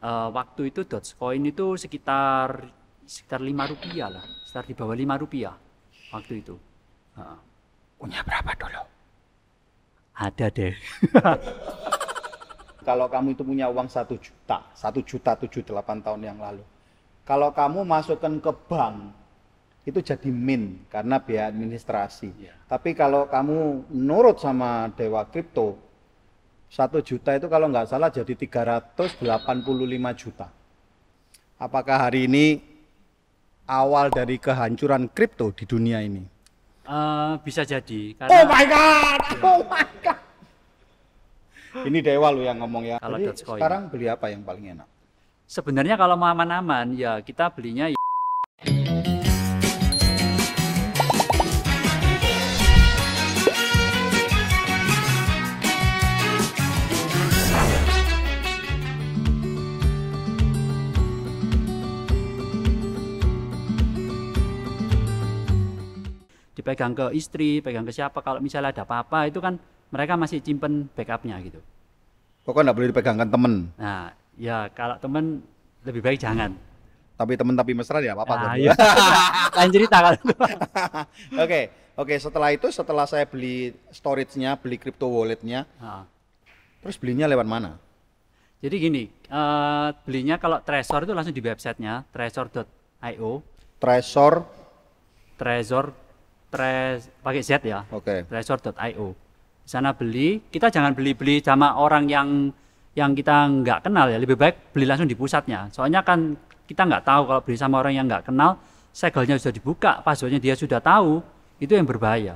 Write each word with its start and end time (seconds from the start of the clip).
eh, 0.00 0.28
waktu 0.32 0.72
itu 0.72 0.84
Dogecoin 0.88 1.44
itu 1.46 1.76
sekitar 1.76 2.68
sekitar 3.04 3.40
lima 3.42 3.66
rupiah 3.66 4.08
lah, 4.08 4.24
sekitar 4.46 4.64
di 4.66 4.74
bawah 4.74 4.96
lima 4.96 5.14
rupiah 5.20 5.54
waktu 6.12 6.42
itu. 6.42 6.56
Heeh. 7.16 7.38
Punya 8.00 8.24
berapa 8.24 8.52
dulu? 8.56 8.82
ada 10.20 10.46
deh. 10.52 10.76
Kalau 12.88 13.06
kamu 13.08 13.36
itu 13.36 13.42
punya 13.44 13.72
uang 13.72 13.88
satu 13.88 14.16
juta, 14.20 14.64
satu 14.76 15.00
juta 15.04 15.36
tujuh 15.36 15.64
delapan 15.64 16.00
tahun 16.04 16.20
yang 16.24 16.38
lalu. 16.40 16.64
Kalau 17.24 17.52
kamu 17.52 17.84
masukkan 17.84 18.32
ke 18.40 18.52
bank, 18.68 18.96
itu 19.84 20.00
jadi 20.00 20.28
min 20.32 20.84
karena 20.92 21.20
biaya 21.20 21.48
administrasi. 21.52 22.28
Iya. 22.40 22.54
Tapi 22.68 22.96
kalau 22.96 23.28
kamu 23.28 23.88
nurut 23.92 24.40
sama 24.40 24.88
Dewa 24.96 25.28
Kripto, 25.28 25.76
satu 26.70 27.02
juta 27.02 27.34
itu 27.34 27.50
kalau 27.50 27.66
nggak 27.66 27.90
salah 27.90 28.08
jadi 28.14 28.30
385 28.30 28.94
juta. 30.14 30.48
Apakah 31.58 32.08
hari 32.08 32.30
ini 32.30 32.62
awal 33.66 34.08
dari 34.08 34.38
kehancuran 34.38 35.10
kripto 35.10 35.50
di 35.50 35.66
dunia 35.66 35.98
ini? 36.00 36.22
Eh, 36.86 37.32
bisa 37.42 37.66
jadi 37.66 38.14
Oh 38.14 38.26
karena 38.26 38.48
my 38.48 38.64
god! 38.70 39.20
Oh 39.42 39.60
my 39.66 39.86
god! 40.00 40.18
Ini 41.86 41.98
Dewa 42.02 42.34
lo 42.34 42.42
yang 42.42 42.58
ngomong 42.58 42.82
ya. 42.82 42.96
Kalau 42.98 43.14
Jadi 43.14 43.46
sekarang 43.46 43.86
beli 43.90 44.10
apa 44.10 44.26
yang 44.30 44.42
paling 44.42 44.74
enak? 44.74 44.88
sebenarnya 45.50 45.98
kalau 45.98 46.14
mau 46.14 46.30
aman-aman 46.30 46.94
ya 46.94 47.18
kita 47.18 47.50
belinya 47.50 47.90
dipegang 66.70 66.94
ke 66.94 67.10
istri, 67.18 67.58
pegang 67.58 67.82
ke 67.82 67.90
siapa 67.90 68.22
kalau 68.22 68.38
misalnya 68.38 68.70
ada 68.70 68.86
apa-apa 68.86 69.26
itu 69.26 69.42
kan 69.42 69.58
mereka 69.90 70.14
masih 70.14 70.38
simpen 70.38 70.86
backupnya 70.94 71.34
gitu. 71.42 71.58
Pokoknya 72.46 72.70
nggak 72.70 72.76
boleh 72.78 72.88
dipegangkan 72.94 73.28
temen. 73.28 73.54
Nah, 73.74 74.14
ya 74.38 74.70
kalau 74.70 74.94
temen 75.02 75.42
lebih 75.82 75.98
baik 75.98 76.22
jangan. 76.22 76.54
Tapi 77.18 77.34
temen 77.34 77.58
tapi 77.58 77.74
mesra 77.74 77.98
ya 77.98 78.14
apa-apa. 78.14 78.34
Nah, 78.38 78.54
iya. 78.54 78.72
Lain 79.58 79.70
cerita 79.74 79.98
itu. 80.14 80.30
Oke, 81.42 81.60
oke. 81.98 82.14
Setelah 82.16 82.54
itu, 82.54 82.70
setelah 82.70 83.04
saya 83.04 83.26
beli 83.26 83.74
storage-nya, 83.90 84.54
beli 84.56 84.78
crypto 84.78 85.10
wallet-nya, 85.10 85.66
Nah, 85.82 86.06
terus 86.80 86.96
belinya 86.96 87.26
lewat 87.26 87.44
mana? 87.50 87.76
jadi 88.60 88.76
gini, 88.76 89.08
eh, 89.08 89.88
belinya 90.04 90.36
kalau 90.36 90.60
Trezor 90.60 91.08
itu 91.08 91.12
langsung 91.16 91.32
di 91.32 91.40
websitenya 91.40 92.04
trezor.io, 92.12 93.32
Trezor, 93.80 94.34
Trezor, 95.40 95.96
Trez, 96.50 97.06
pakai 97.22 97.42
Z 97.46 97.62
ya, 97.62 97.86
oke. 97.94 98.26
Trezor.io. 98.26 99.08
Di 99.62 99.68
sana 99.70 99.94
beli, 99.94 100.42
kita 100.50 100.66
jangan 100.66 100.98
beli-beli 100.98 101.38
sama 101.38 101.78
orang 101.78 102.10
yang 102.10 102.50
yang 102.98 103.14
kita 103.14 103.46
nggak 103.46 103.86
kenal 103.86 104.10
ya, 104.10 104.18
lebih 104.18 104.34
baik 104.34 104.74
beli 104.74 104.82
langsung 104.82 105.06
di 105.06 105.14
pusatnya. 105.14 105.70
Soalnya 105.70 106.02
kan 106.02 106.34
kita 106.66 106.82
nggak 106.90 107.06
tahu 107.06 107.22
kalau 107.30 107.40
beli 107.46 107.54
sama 107.54 107.78
orang 107.78 107.94
yang 107.94 108.06
nggak 108.10 108.26
kenal, 108.26 108.58
segelnya 108.90 109.38
sudah 109.38 109.54
dibuka, 109.54 110.02
passwordnya 110.02 110.42
dia 110.42 110.58
sudah 110.58 110.82
tahu, 110.82 111.22
itu 111.62 111.70
yang 111.70 111.86
berbahaya. 111.86 112.34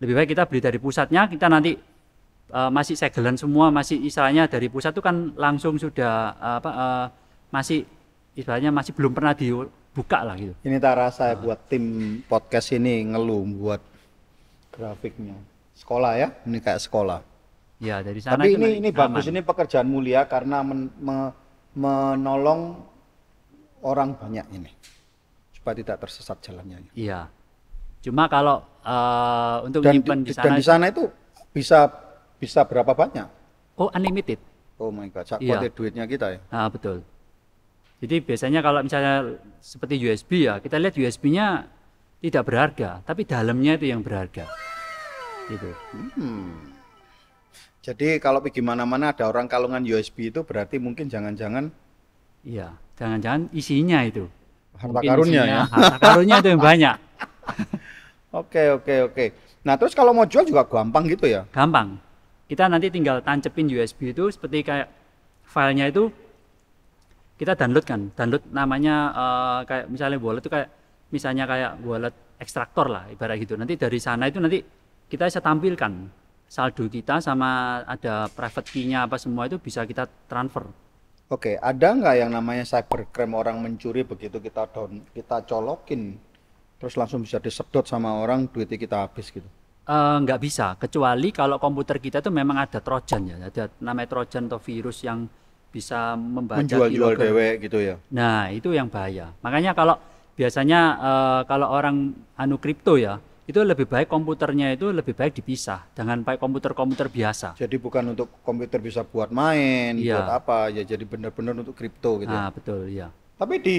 Lebih 0.00 0.14
baik 0.16 0.28
kita 0.32 0.48
beli 0.48 0.64
dari 0.64 0.80
pusatnya, 0.80 1.28
kita 1.28 1.52
nanti 1.52 1.76
eh, 2.48 2.70
masih 2.72 2.96
segelan 2.96 3.36
semua, 3.36 3.68
masih 3.68 4.00
istilahnya 4.00 4.48
dari 4.48 4.72
pusat 4.72 4.96
itu 4.96 5.04
kan 5.04 5.36
langsung 5.36 5.76
sudah 5.76 6.32
eh, 6.32 6.56
apa 6.64 6.70
eh, 6.72 7.06
masih 7.52 7.84
istilahnya 8.32 8.72
masih 8.72 8.96
belum 8.96 9.12
pernah 9.12 9.36
dibuka 9.94 10.26
lah 10.26 10.34
gitu. 10.34 10.50
Ini 10.66 10.82
Tara 10.82 11.06
saya 11.14 11.38
buat 11.38 11.70
tim 11.70 12.18
podcast 12.26 12.74
ini 12.74 13.14
ngeluh 13.14 13.46
buat 13.54 13.78
grafiknya. 14.74 15.38
Sekolah 15.70 16.18
ya, 16.18 16.34
ini 16.42 16.58
kayak 16.58 16.82
sekolah. 16.82 17.22
Ya 17.78 18.02
dari 18.02 18.18
sana 18.18 18.42
Tapi 18.42 18.58
ini 18.58 18.82
ini 18.82 18.90
bagus, 18.90 19.30
ini 19.30 19.38
pekerjaan 19.38 19.86
mulia 19.86 20.26
karena 20.26 20.66
men- 20.66 20.90
me- 20.98 21.30
menolong 21.78 22.82
orang 23.86 24.18
banyak 24.18 24.46
ini 24.50 24.70
supaya 25.54 25.78
tidak 25.78 26.02
tersesat 26.02 26.42
jalannya. 26.42 26.90
Iya. 26.98 27.30
Cuma 28.02 28.26
kalau 28.26 28.66
eh, 28.82 29.56
untuk 29.62 29.86
Dan 29.86 30.02
nyimpen 30.02 30.26
di, 30.26 30.34
di, 30.34 30.34
dan 30.34 30.42
sana, 30.42 30.58
di 30.58 30.64
sana 30.66 30.84
itu 30.90 31.06
bisa 31.54 31.86
bisa 32.34 32.66
berapa 32.66 32.90
banyak? 32.90 33.46
oh 33.78 33.90
unlimited. 33.94 34.42
Oh 34.74 34.90
my 34.90 35.06
god, 35.06 35.22
sak 35.22 35.38
Iya. 35.38 35.54
kuatnya 35.62 35.70
duitnya 35.70 36.04
kita 36.10 36.26
ya. 36.34 36.38
Nah, 36.50 36.66
betul. 36.66 37.02
Jadi 38.02 38.16
biasanya 38.20 38.60
kalau 38.60 38.80
misalnya 38.82 39.38
seperti 39.62 40.00
USB 40.02 40.50
ya, 40.50 40.58
kita 40.58 40.76
lihat 40.76 40.94
USB-nya 40.98 41.68
tidak 42.24 42.42
berharga, 42.48 42.90
tapi 43.06 43.28
dalamnya 43.28 43.76
itu 43.76 43.92
yang 43.92 44.00
berharga. 44.00 44.48
Gitu. 45.48 45.70
Hmm. 46.16 46.72
Jadi 47.84 48.16
kalau 48.16 48.40
pergi 48.40 48.64
mana-mana 48.64 49.12
ada 49.12 49.28
orang 49.28 49.44
kalungan 49.44 49.84
USB 49.84 50.32
itu 50.32 50.40
berarti 50.40 50.80
mungkin 50.80 51.04
jangan-jangan 51.12 51.68
Iya, 52.44 52.76
jangan-jangan 53.00 53.48
isinya 53.56 54.04
itu. 54.04 54.28
harta 54.76 55.00
Mungkin 55.00 55.08
karunnya 55.08 55.42
isinya, 55.48 55.56
ya. 55.56 55.62
Harta 55.72 55.96
karunnya 56.00 56.36
itu 56.44 56.48
yang 56.52 56.62
banyak. 56.62 56.96
Oke 58.34 58.66
oke 58.74 58.94
oke. 59.06 59.24
Nah 59.62 59.78
terus 59.78 59.94
kalau 59.94 60.10
mau 60.10 60.26
jual 60.26 60.42
juga 60.42 60.66
gampang 60.66 61.06
gitu 61.06 61.30
ya? 61.30 61.46
Gampang. 61.54 62.02
Kita 62.50 62.66
nanti 62.66 62.90
tinggal 62.90 63.22
tancepin 63.22 63.70
USB 63.70 64.10
itu 64.10 64.26
seperti 64.26 64.66
kayak 64.66 64.90
filenya 65.46 65.86
itu 65.86 66.10
kita 67.34 67.52
download 67.58 67.84
kan. 67.86 68.00
Download 68.14 68.42
namanya 68.50 68.94
eh, 69.12 69.60
kayak 69.66 69.84
misalnya 69.90 70.18
wallet 70.20 70.42
itu 70.42 70.50
kayak 70.52 70.68
misalnya 71.10 71.44
kayak 71.46 71.72
wallet 71.82 72.14
ekstraktor 72.38 72.86
lah 72.90 73.04
ibarat 73.10 73.38
gitu. 73.38 73.54
Nanti 73.54 73.78
dari 73.78 73.98
sana 73.98 74.26
itu 74.30 74.38
nanti 74.42 74.62
kita 75.08 75.30
bisa 75.30 75.40
tampilkan 75.42 75.92
saldo 76.48 76.86
kita 76.86 77.18
sama 77.18 77.82
ada 77.86 78.30
private 78.30 78.68
key-nya 78.70 79.06
apa 79.06 79.18
semua 79.18 79.46
itu 79.46 79.58
bisa 79.58 79.82
kita 79.86 80.06
transfer. 80.30 80.66
Oke, 81.32 81.56
ada 81.56 81.88
nggak 81.96 82.14
yang 82.20 82.30
namanya 82.30 82.68
cybercrime 82.68 83.32
orang 83.32 83.56
mencuri 83.58 84.04
begitu 84.04 84.38
kita 84.38 84.68
down, 84.68 85.02
kita 85.16 85.40
colokin, 85.48 86.20
terus 86.76 86.94
langsung 87.00 87.24
bisa 87.24 87.40
disedot 87.40 87.88
sama 87.88 88.12
orang 88.20 88.44
duitnya 88.44 88.76
kita 88.76 89.08
habis 89.08 89.32
gitu? 89.32 89.48
Eh, 89.84 90.16
nggak 90.24 90.40
bisa 90.40 90.80
kecuali 90.80 91.28
kalau 91.28 91.60
komputer 91.60 92.00
kita 92.00 92.24
itu 92.24 92.32
memang 92.32 92.56
ada 92.56 92.80
trojan 92.80 93.20
ya 93.28 93.36
ada 93.36 93.68
namanya 93.84 94.16
trojan 94.16 94.48
atau 94.48 94.56
virus 94.56 95.04
yang 95.04 95.28
bisa 95.74 96.14
membaca 96.14 96.62
Menjual-jual 96.62 97.18
keylogger. 97.18 97.26
dewe 97.34 97.48
gitu 97.58 97.78
ya? 97.82 97.98
Nah, 98.14 98.46
itu 98.48 98.70
yang 98.70 98.86
bahaya. 98.86 99.34
Makanya 99.42 99.74
kalau 99.74 99.98
biasanya 100.38 100.80
eh, 100.94 101.40
kalau 101.50 101.66
orang 101.68 102.14
anu 102.34 102.62
kripto 102.62 102.94
ya, 102.94 103.18
itu 103.44 103.58
lebih 103.60 103.84
baik 103.84 104.06
komputernya 104.06 104.70
itu 104.72 104.88
lebih 104.88 105.12
baik 105.12 105.34
dipisah, 105.34 105.84
jangan 105.92 106.22
pakai 106.22 106.38
komputer-komputer 106.38 107.10
biasa. 107.10 107.58
Jadi 107.58 107.76
bukan 107.76 108.14
untuk 108.14 108.30
komputer 108.40 108.78
bisa 108.78 109.02
buat 109.02 109.28
main, 109.28 109.98
Iya. 109.98 110.16
buat 110.16 110.30
apa 110.32 110.58
ya? 110.70 110.86
Jadi 110.86 111.02
benar-benar 111.04 111.58
untuk 111.58 111.74
kripto 111.74 112.22
gitu. 112.22 112.30
ya. 112.30 112.38
Nah, 112.38 112.48
betul 112.48 112.80
ya. 112.88 113.10
Tapi 113.34 113.54
di, 113.58 113.78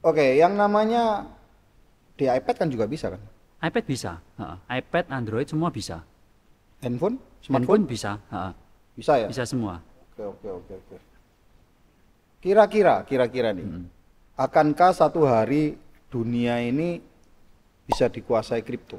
oke, 0.00 0.26
yang 0.34 0.56
namanya 0.56 1.28
di 2.16 2.24
iPad 2.24 2.56
kan 2.56 2.68
juga 2.68 2.88
bisa 2.88 3.12
kan? 3.12 3.20
iPad 3.58 3.84
bisa, 3.84 4.12
Heeh. 4.36 4.56
iPad, 4.80 5.04
Android 5.08 5.46
semua 5.46 5.68
bisa. 5.68 6.00
Handphone, 6.80 7.16
Smartphone 7.40 7.44
smartphone 7.44 7.82
bisa, 7.84 8.10
Heeh. 8.28 8.52
bisa 8.94 9.12
ya? 9.16 9.26
bisa 9.28 9.44
semua. 9.44 9.80
Oke 10.16 10.24
oke 10.24 10.48
oke 10.48 10.72
oke. 10.80 10.96
Kira-kira, 12.40 13.04
kira-kira 13.04 13.52
nih, 13.52 13.68
Mm. 13.68 13.84
akankah 14.32 14.96
satu 14.96 15.28
hari 15.28 15.76
dunia 16.08 16.56
ini 16.64 17.04
bisa 17.84 18.08
dikuasai 18.08 18.64
kripto? 18.64 18.96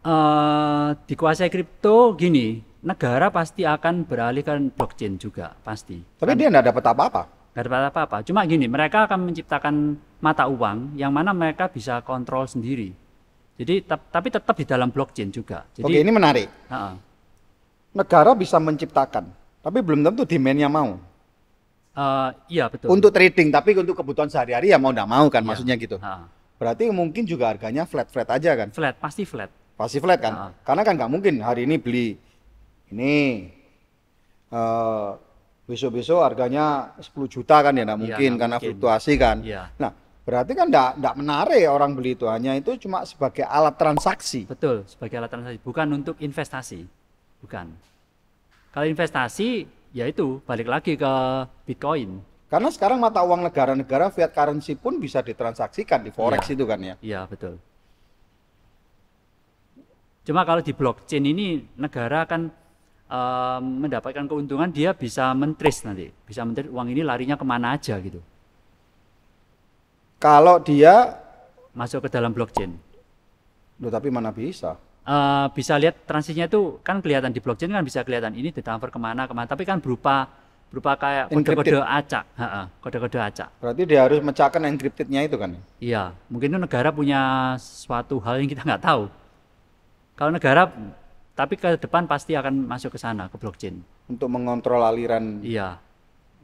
eh 0.00 0.88
dikuasai 0.96 1.52
kripto 1.52 2.16
gini, 2.16 2.56
negara 2.80 3.28
pasti 3.28 3.68
akan 3.68 4.08
beralih 4.08 4.40
ke 4.40 4.52
blockchain 4.72 5.20
juga 5.20 5.52
pasti. 5.60 6.00
Tapi 6.16 6.32
dia 6.40 6.48
nggak 6.48 6.72
dapat 6.72 6.84
apa-apa. 6.88 7.22
Gak 7.52 7.66
ada 7.68 7.92
apa-apa. 7.92 8.24
Cuma 8.24 8.46
gini, 8.48 8.64
mereka 8.64 9.04
akan 9.04 9.28
menciptakan 9.28 10.00
mata 10.24 10.48
uang 10.48 10.96
yang 10.96 11.12
mana 11.12 11.36
mereka 11.36 11.68
bisa 11.68 12.00
kontrol 12.00 12.48
sendiri. 12.48 12.94
Jadi 13.60 13.84
tap- 13.84 14.08
tapi 14.08 14.32
tetap 14.32 14.56
di 14.56 14.64
dalam 14.64 14.88
blockchain 14.88 15.28
juga. 15.28 15.68
Jadi 15.76 15.84
Oke, 15.84 15.98
ini 16.00 16.08
menarik. 16.08 16.48
Heeh. 16.48 17.09
Negara 17.90 18.30
bisa 18.32 18.56
menciptakan, 18.56 19.26
tapi 19.60 19.78
belum 19.80 20.00
tentu 20.02 20.22
demand-nya 20.22 20.70
mau. 20.70 20.94
Eh, 21.90 22.28
iya 22.48 22.70
betul. 22.70 22.86
Untuk 22.88 23.10
trading, 23.10 23.50
tapi 23.50 23.74
untuk 23.74 23.98
kebutuhan 23.98 24.30
sehari-hari 24.30 24.70
ya 24.70 24.78
mau 24.78 24.94
nggak 24.94 25.10
mau 25.10 25.26
kan, 25.26 25.42
Iya. 25.42 25.48
maksudnya 25.48 25.74
gitu. 25.74 25.98
Heeh. 25.98 26.22
Berarti 26.54 26.86
mungkin 26.88 27.24
juga 27.24 27.50
harganya 27.50 27.82
flat-flat 27.82 28.30
aja 28.30 28.50
kan? 28.54 28.68
flat 28.70 28.94
pasti 28.96 29.24
flat. 29.24 29.50
Pasti 29.74 29.98
flat 29.98 30.20
kan? 30.20 30.32
Ah. 30.32 30.50
Karena 30.62 30.82
kan 30.84 30.94
nggak 30.94 31.10
mungkin 31.10 31.34
hari 31.40 31.64
ini 31.64 31.76
beli 31.76 32.14
ini 32.90 33.48
eh, 34.50 35.10
besok-besok 35.64 36.18
harganya 36.20 36.94
10 36.98 37.26
juta 37.26 37.58
kan 37.58 37.70
ya 37.70 37.82
nggak 37.82 37.96
Iya, 37.96 38.04
mungkin 38.04 38.28
nggak 38.28 38.38
karena 38.38 38.56
mungkin. 38.56 38.68
fluktuasi 38.70 39.12
kan. 39.16 39.36
Iya, 39.40 39.62
Nah, 39.78 39.90
berarti 40.20 40.52
kan 40.52 40.66
nggak 40.68 40.90
nggak 40.98 41.14
menarik 41.16 41.64
orang 41.66 41.90
beli 41.92 42.12
itu 42.12 42.26
hanya 42.26 42.54
itu 42.54 42.70
cuma 42.78 43.02
sebagai 43.02 43.42
alat 43.42 43.74
transaksi. 43.74 44.44
betul 44.44 44.86
sebagai 44.86 45.16
alat 45.16 45.26
transaksi, 45.28 45.58
bukan 45.58 45.86
untuk 45.92 46.14
investasi. 46.18 46.86
Bukan. 47.40 47.66
Kalau 48.70 48.86
investasi 48.86 49.66
ya 49.90 50.06
itu 50.06 50.38
balik 50.46 50.68
lagi 50.68 50.94
ke 50.94 51.12
Bitcoin. 51.66 52.20
Karena 52.50 52.66
sekarang 52.70 52.98
mata 52.98 53.22
uang 53.22 53.46
negara-negara 53.46 54.10
fiat 54.10 54.34
currency 54.34 54.74
pun 54.74 54.98
bisa 54.98 55.22
ditransaksikan 55.22 56.02
di 56.02 56.10
forex 56.10 56.46
Iya. 56.46 56.54
itu 56.54 56.64
kan 56.66 56.78
ya. 56.82 56.94
Iya, 56.98 57.20
betul. 57.26 57.54
Cuma 60.26 60.42
kalau 60.44 60.60
di 60.60 60.74
blockchain 60.74 61.24
ini 61.24 61.64
negara 61.78 62.26
kan 62.26 62.50
em, 63.10 63.62
mendapatkan 63.82 64.26
keuntungan 64.26 64.70
dia 64.70 64.92
bisa 64.94 65.30
mentris 65.32 65.82
nanti, 65.82 66.10
bisa 66.26 66.42
mentris 66.44 66.68
uang 66.70 66.90
ini 66.92 67.02
larinya 67.02 67.34
ke 67.34 67.42
mana 67.42 67.74
aja 67.74 67.98
gitu, 67.98 68.20
Kalau 70.20 70.60
dia, 70.60 71.16
masuk 71.72 72.04
ke 72.06 72.08
dalam 72.12 72.30
blockchain. 72.30 72.76
loh 73.80 73.88
tapi 73.88 74.12
mana 74.12 74.28
bisa? 74.28 74.76
Eh, 75.00 75.46
bisa 75.56 75.80
lihat 75.80 76.04
transisinya 76.04 76.44
itu 76.44 76.76
kan 76.84 77.00
kelihatan 77.00 77.32
di 77.32 77.40
blockchain 77.40 77.72
kan 77.72 77.80
bisa 77.80 78.04
kelihatan 78.04 78.36
ini 78.36 78.52
ditransfer 78.52 78.92
ke 78.92 79.00
mana 79.00 79.24
ke 79.24 79.32
mana, 79.32 79.48
tapi 79.48 79.64
kan 79.64 79.80
berupa 79.80 80.28
berupa 80.70 80.94
kayak 80.94 81.34
kode-kode 81.34 81.82
acak, 81.82 82.24
kode-kode 82.78 83.18
acak. 83.18 83.48
Berarti 83.58 83.82
dia 83.90 84.06
harus 84.06 84.22
mecahkan 84.22 84.62
encrypted-nya 84.70 85.26
itu 85.26 85.34
kan? 85.34 85.58
Iya, 85.82 86.14
mungkin 86.30 86.54
itu 86.54 86.60
negara 86.62 86.94
punya 86.94 87.20
suatu 87.58 88.22
hal 88.22 88.38
yang 88.38 88.46
kita 88.46 88.62
nggak 88.62 88.84
tahu. 88.86 89.10
Kalau 90.14 90.30
negara, 90.30 90.70
tapi 91.34 91.58
ke 91.58 91.74
depan 91.80 92.06
pasti 92.06 92.38
akan 92.38 92.70
masuk 92.70 92.94
ke 92.94 92.98
sana, 93.02 93.26
ke 93.26 93.34
blockchain. 93.40 93.82
Untuk 94.06 94.30
mengontrol 94.30 94.84
aliran. 94.84 95.42
Iya, 95.42 95.80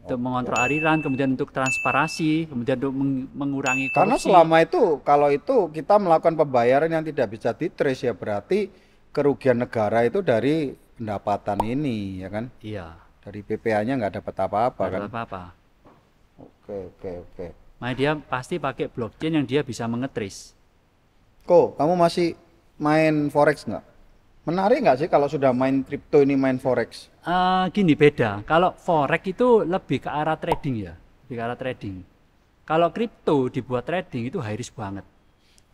untuk 0.06 0.22
mengontrol 0.22 0.62
aliran, 0.62 1.02
kemudian 1.02 1.34
untuk 1.34 1.50
transparasi, 1.50 2.46
kemudian 2.46 2.78
untuk 2.78 2.94
meng- 2.94 3.26
mengurangi 3.34 3.90
korupsi. 3.90 3.98
Karena 3.98 4.16
selama 4.22 4.56
itu, 4.62 5.02
kalau 5.02 5.28
itu 5.34 5.56
kita 5.74 5.98
melakukan 5.98 6.38
pembayaran 6.38 6.86
yang 6.86 7.02
tidak 7.02 7.26
bisa 7.34 7.50
ditrace 7.50 8.06
ya 8.06 8.14
berarti 8.14 8.70
kerugian 9.10 9.58
negara 9.58 10.06
itu 10.06 10.22
dari 10.22 10.78
pendapatan 10.94 11.58
ini 11.66 12.22
ya 12.22 12.30
kan? 12.30 12.46
Iya, 12.62 13.02
Dari 13.26 13.42
PPA-nya 13.42 13.98
nggak 13.98 14.22
dapat 14.22 14.34
apa-apa 14.38 14.84
kan? 14.86 15.00
apa-apa. 15.10 15.42
Oke, 16.38 16.94
oke, 16.94 17.10
oke. 17.26 17.46
Makanya 17.82 17.96
dia 17.98 18.10
pasti 18.30 18.62
pakai 18.62 18.86
blockchain 18.86 19.34
yang 19.42 19.46
dia 19.46 19.66
bisa 19.66 19.90
mengetris. 19.90 20.54
Ko, 21.42 21.74
kamu 21.74 21.98
masih 21.98 22.38
main 22.78 23.26
forex 23.34 23.66
nggak? 23.66 23.82
Menarik 24.46 24.78
nggak 24.78 24.98
sih 25.02 25.08
kalau 25.10 25.26
sudah 25.26 25.50
main 25.50 25.82
kripto 25.82 26.22
ini 26.22 26.38
main 26.38 26.62
forex? 26.62 27.10
Eh, 27.26 27.64
gini 27.75 27.98
beda, 27.98 28.46
kalau 28.46 28.78
forex 28.78 29.26
itu 29.26 29.66
lebih 29.66 30.06
ke 30.06 30.10
arah 30.10 30.38
trading 30.38 30.87
ya, 30.87 30.94
lebih 31.26 31.34
ke 31.34 31.43
arah 31.43 31.58
trading. 31.58 32.06
Kalau 32.62 32.94
kripto 32.94 33.50
dibuat 33.50 33.90
trading 33.90 34.31
itu 34.31 34.38
high 34.38 34.54
risk 34.54 34.78
banget. 34.78 35.02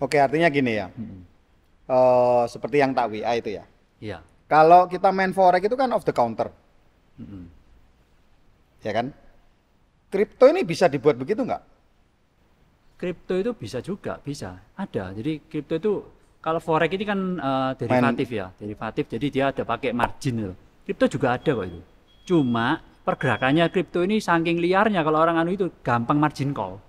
Oke, 0.01 0.17
artinya 0.17 0.49
gini 0.49 0.73
ya. 0.81 0.89
Eh, 0.89 2.45
seperti 2.49 2.81
yang 2.81 2.97
tak 2.97 3.13
WA 3.13 3.33
itu 3.37 3.61
ya. 3.61 3.65
Iya. 4.01 4.19
Kalau 4.49 4.89
kita 4.89 5.13
main 5.13 5.37
forex 5.37 5.61
itu 5.69 5.77
kan 5.77 5.93
off 5.93 6.09
the 6.09 6.13
counter, 6.17 6.49
Mm-mm. 7.21 7.45
ya 8.85 8.93
kan? 8.93 9.13
Kripto 10.09 10.49
ini 10.49 10.65
bisa 10.65 10.89
dibuat 10.89 11.21
begitu 11.21 11.45
nggak? 11.45 11.61
Kripto 12.97 13.37
itu 13.37 13.53
bisa 13.53 13.85
juga, 13.85 14.17
bisa. 14.21 14.61
Ada. 14.77 15.13
Jadi 15.17 15.45
kripto 15.45 15.77
itu 15.77 15.93
kalau 16.43 16.59
forex 16.59 16.91
ini 16.91 17.05
kan 17.05 17.19
eh, 17.35 17.71
derivatif 17.79 18.29
ya, 18.29 18.47
derivatif. 18.53 19.05
Jadi 19.09 19.27
dia 19.31 19.44
ada 19.49 19.62
pakai 19.62 19.94
margin 19.94 20.35
itu. 20.41 20.53
Kripto 20.83 21.06
juga 21.09 21.33
ada 21.33 21.47
kok 21.47 21.62
itu. 21.62 21.81
Cuma 22.25 22.77
pergerakannya 23.00 23.67
kripto 23.69 24.03
ini 24.03 24.19
saking 24.19 24.59
liarnya 24.59 25.00
kalau 25.00 25.19
orang 25.19 25.39
anu 25.39 25.50
itu 25.50 25.71
gampang 25.81 26.19
margin 26.19 26.50
call. 26.50 26.83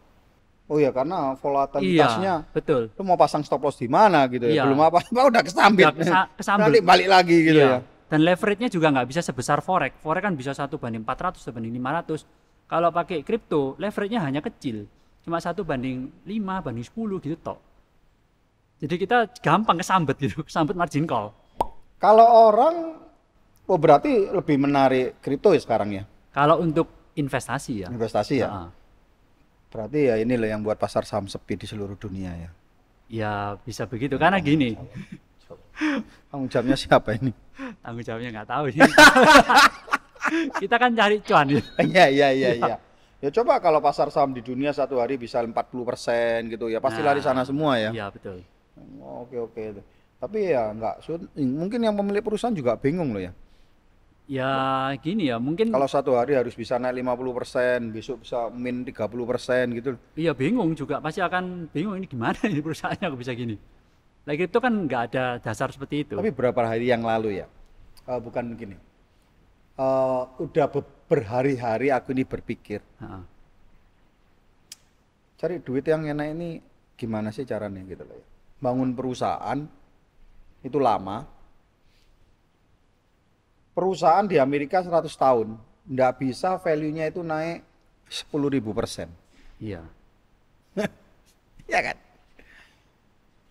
Oh 0.66 0.80
ya 0.80 0.90
karena 0.90 1.36
volatilitasnya 1.38 2.34
Iya, 2.40 2.50
betul. 2.50 2.88
lu 2.90 3.04
mau 3.04 3.14
pasang 3.14 3.44
stop 3.44 3.62
loss 3.62 3.76
di 3.76 3.86
mana 3.86 4.26
gitu 4.26 4.48
ya 4.48 4.58
Iya. 4.58 4.64
belum 4.64 4.80
apa 4.82 5.04
apa 5.04 5.22
udah 5.30 5.44
kesambit 5.44 5.84
Udah 5.84 5.94
kesa- 5.94 6.28
kesambet. 6.34 6.64
nanti 6.66 6.80
balik 6.82 7.08
lagi 7.08 7.36
gitu 7.44 7.60
Iya. 7.60 7.70
ya 7.70 7.80
Dan 8.08 8.20
leverage-nya 8.24 8.70
juga 8.70 8.88
nggak 8.90 9.08
bisa 9.10 9.22
sebesar 9.22 9.60
forex. 9.60 9.98
Forex 10.00 10.22
kan 10.22 10.34
bisa 10.34 10.54
satu 10.54 10.78
banding 10.78 11.02
400, 11.02 11.42
satu 11.42 11.50
banding 11.52 11.74
500. 11.76 12.24
Kalau 12.64 12.90
pakai 12.90 13.22
kripto, 13.22 13.74
leverage-nya 13.76 14.22
hanya 14.22 14.38
kecil. 14.40 14.86
Cuma 15.20 15.38
satu 15.38 15.66
banding 15.66 16.14
5, 16.22 16.30
banding 16.62 16.86
10 16.86 16.94
gitu 17.20 17.36
tok. 17.36 17.58
Jadi 18.84 18.96
kita 19.00 19.18
gampang 19.40 19.80
kesambet 19.80 20.20
gitu, 20.20 20.44
kesambet 20.48 20.76
margin 20.76 21.08
call. 21.08 21.32
kalau 21.96 22.28
orang 22.52 23.00
oh 23.64 23.80
berarti 23.80 24.28
lebih 24.28 24.60
menarik 24.60 25.16
kripto 25.18 25.50
ya 25.50 25.60
sekarang 25.60 25.90
ya 25.94 26.04
Kalau 26.30 26.60
untuk 26.60 26.92
investasi 27.16 27.74
ya. 27.80 27.88
investasi 27.88 28.44
ya 28.44 28.50
Heeh. 28.50 28.68
berarti 29.70 30.00
ya 30.04 30.16
ini 30.20 30.36
loh 30.36 30.44
yang 30.46 30.60
buat 30.60 30.76
pasar 30.76 31.02
saham 31.02 31.26
sepi 31.26 31.56
di 31.56 31.64
seluruh 31.64 31.96
dunia 31.96 32.36
ya 32.36 32.50
Ya 33.08 33.34
bisa 33.60 33.86
begitu 33.86 34.18
karena 34.18 34.36
gini 34.38 34.76
tanggung 36.28 36.48
jawabnya 36.48 36.76
siapa 36.76 37.16
ini 37.16 37.32
tanggung 37.80 38.04
jawabnya 38.04 38.30
nggak 38.34 38.50
tahu 38.50 38.66
sih. 38.70 38.82
kita 40.60 40.76
kan 40.76 40.92
cari 40.92 41.18
cuan 41.20 41.48
ya. 41.50 41.62
iya 41.82 42.06
iya 42.10 42.28
iya 42.32 42.50
iya 42.54 42.76
ya 43.20 43.30
coba 43.32 43.60
kalau 43.60 43.80
pasar 43.80 44.08
saham 44.10 44.32
di 44.32 44.42
dunia 44.42 44.70
satu 44.70 45.00
hari 45.00 45.16
bisa 45.16 45.40
40% 45.40 45.56
gitu 46.52 46.68
ya 46.68 46.80
pasti 46.80 47.00
Nah, 47.00 47.08
lari 47.08 47.22
sana 47.22 47.44
semua 47.44 47.78
ya 47.78 47.92
Iya 47.92 48.12
betul. 48.12 48.44
Oke 49.00 49.36
oke 49.38 49.62
tapi 50.18 50.56
ya 50.56 50.72
nggak 50.72 50.96
mungkin 51.44 51.80
yang 51.84 51.96
pemilik 52.00 52.24
perusahaan 52.24 52.56
juga 52.56 52.80
bingung 52.80 53.12
loh 53.12 53.24
ya 53.24 53.34
Ya 54.24 54.88
gini 55.04 55.28
ya 55.28 55.36
mungkin 55.36 55.68
Kalau 55.68 55.84
satu 55.84 56.16
hari 56.16 56.40
harus 56.40 56.56
bisa 56.56 56.80
naik 56.80 56.96
50%, 57.04 57.92
besok 57.92 58.24
bisa 58.24 58.48
min 58.56 58.88
30% 58.88 59.76
gitu. 59.76 60.00
Iya 60.16 60.32
bingung 60.32 60.72
juga 60.80 61.04
pasti 61.04 61.20
akan 61.20 61.68
bingung 61.68 62.00
ini 62.00 62.08
gimana 62.08 62.40
ini 62.48 62.64
perusahaannya 62.64 63.04
kok 63.04 63.20
bisa 63.20 63.36
gini. 63.36 63.60
Lagi 64.24 64.48
itu 64.48 64.60
kan 64.64 64.88
nggak 64.88 65.02
ada 65.12 65.26
dasar 65.44 65.76
seperti 65.76 66.08
itu. 66.08 66.16
Tapi 66.16 66.32
berapa 66.32 66.56
hari 66.64 66.88
yang 66.88 67.04
lalu 67.04 67.44
ya? 67.44 67.52
Eh, 68.08 68.20
bukan 68.24 68.56
gini. 68.56 68.80
Eh, 69.76 70.22
udah 70.40 70.66
be- 70.72 71.04
berhari-hari 71.12 71.92
aku 71.92 72.16
ini 72.16 72.24
berpikir, 72.24 72.80
Heeh. 73.04 73.24
cari 75.36 75.60
duit 75.60 75.84
yang 75.84 76.08
enak 76.08 76.32
ini 76.32 76.64
gimana 76.96 77.28
sih 77.36 77.44
caranya 77.44 77.84
gitu 77.84 78.08
loh 78.08 78.16
ya. 78.16 78.28
Bangun 78.64 78.96
perusahaan 78.96 79.60
itu 80.64 80.80
lama. 80.80 81.28
Perusahaan 83.76 84.24
di 84.24 84.40
Amerika 84.40 84.80
100 84.80 85.12
tahun, 85.18 85.60
nggak 85.92 86.14
bisa 86.24 86.56
value-nya 86.62 87.12
itu 87.12 87.20
naik 87.20 87.66
10.000 88.08 88.72
persen. 88.72 89.12
Iya. 89.60 89.84
Ya 91.64 91.80
kan? 91.80 91.96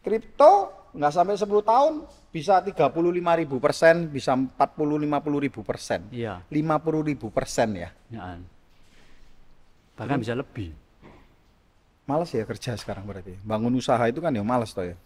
Kripto 0.04 0.52
nggak 0.92 1.12
sampai 1.16 1.34
10 1.40 1.48
tahun 1.64 1.92
bisa 2.28 2.60
35 2.60 2.92
ribu 3.40 3.56
persen, 3.56 4.12
bisa 4.12 4.36
40 4.36 4.52
50 5.00 5.44
ribu 5.48 5.60
persen, 5.64 6.06
Iya. 6.12 6.44
50 6.52 7.08
ribu 7.08 7.32
persen 7.32 7.72
ya. 7.72 7.90
Ya. 8.12 8.36
Bahkan 9.96 10.20
bisa 10.20 10.36
lebih. 10.36 10.76
Males 12.02 12.30
ya 12.34 12.42
kerja 12.42 12.74
sekarang 12.74 13.06
berarti. 13.06 13.38
Bangun 13.46 13.78
usaha 13.78 14.02
itu 14.10 14.18
kan 14.18 14.34
ya 14.34 14.42
males 14.42 14.74
toh 14.74 14.82
ya. 14.82 14.96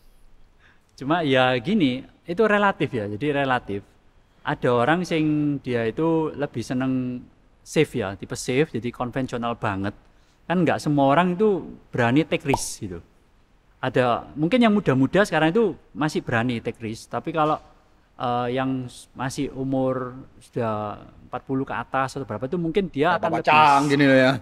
Cuma 0.97 1.21
ya 1.21 1.53
gini, 1.61 2.01
itu 2.25 2.43
relatif 2.49 2.89
ya. 2.89 3.05
Jadi 3.05 3.27
relatif. 3.37 3.85
Ada 4.41 4.73
orang 4.73 5.05
sing 5.05 5.59
dia 5.61 5.85
itu 5.85 6.33
lebih 6.33 6.65
seneng 6.65 7.21
safe 7.61 8.01
ya, 8.01 8.17
tipe 8.17 8.33
safe, 8.39 8.73
jadi 8.73 8.89
konvensional 8.95 9.59
banget. 9.61 9.93
Kan 10.47 10.63
nggak 10.63 10.79
semua 10.79 11.11
orang 11.13 11.35
itu 11.35 11.67
berani 11.91 12.23
take 12.25 12.47
risk 12.47 12.87
gitu. 12.87 13.03
Ada 13.83 14.25
mungkin 14.39 14.63
yang 14.63 14.73
muda-muda 14.73 15.27
sekarang 15.27 15.53
itu 15.53 15.75
masih 15.93 16.23
berani 16.25 16.63
take 16.63 16.79
risk, 16.81 17.11
tapi 17.13 17.35
kalau 17.35 17.59
eh, 18.17 18.57
yang 18.57 18.87
masih 19.13 19.53
umur 19.53 20.15
sudah 20.39 21.03
40 21.29 21.69
ke 21.69 21.75
atas 21.75 22.17
atau 22.17 22.25
berapa 22.25 22.47
itu 22.47 22.57
mungkin 22.57 22.89
dia 22.89 23.19
akan 23.19 23.43
lebih 23.43 23.91
gini 23.91 24.05
loh 24.07 24.19
ya. 24.31 24.33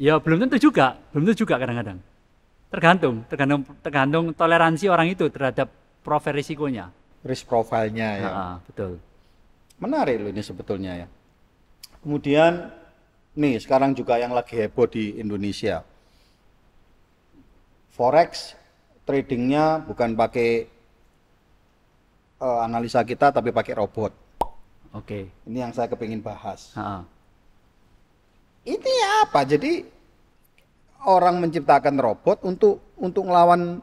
Ya 0.00 0.16
belum 0.16 0.48
tentu 0.48 0.56
juga, 0.56 0.96
belum 1.12 1.28
tentu 1.28 1.44
juga 1.44 1.60
kadang-kadang. 1.60 2.00
Tergantung, 2.72 3.20
tergantung, 3.28 3.60
tergantung 3.84 4.24
toleransi 4.32 4.88
orang 4.88 5.12
itu 5.12 5.28
terhadap 5.28 5.68
profil 6.00 6.40
risikonya. 6.40 6.88
Risk 7.20 7.44
profile-nya 7.44 8.08
ya. 8.16 8.28
Ah, 8.32 8.56
betul. 8.64 8.96
Menarik 9.76 10.24
loh 10.24 10.32
ini 10.32 10.40
sebetulnya 10.40 11.04
ya. 11.04 11.06
Kemudian 12.00 12.72
nih 13.36 13.60
sekarang 13.60 13.92
juga 13.92 14.16
yang 14.16 14.32
lagi 14.32 14.56
heboh 14.56 14.88
di 14.88 15.20
Indonesia. 15.20 15.84
Forex 17.92 18.56
tradingnya 19.04 19.84
bukan 19.84 20.16
pakai 20.16 20.64
eh, 22.40 22.58
analisa 22.64 23.04
kita 23.04 23.36
tapi 23.36 23.52
pakai 23.52 23.76
robot. 23.76 24.16
Oke. 24.96 25.28
Ini 25.44 25.68
yang 25.68 25.72
saya 25.76 25.92
kepingin 25.92 26.24
bahas. 26.24 26.72
Ah, 26.72 27.04
ah. 27.04 27.19
Ini 28.64 28.94
apa? 29.24 29.40
Jadi 29.48 29.82
orang 31.08 31.40
menciptakan 31.40 31.96
robot 31.96 32.44
untuk 32.44 32.94
untuk 33.00 33.24
ngelawan 33.24 33.80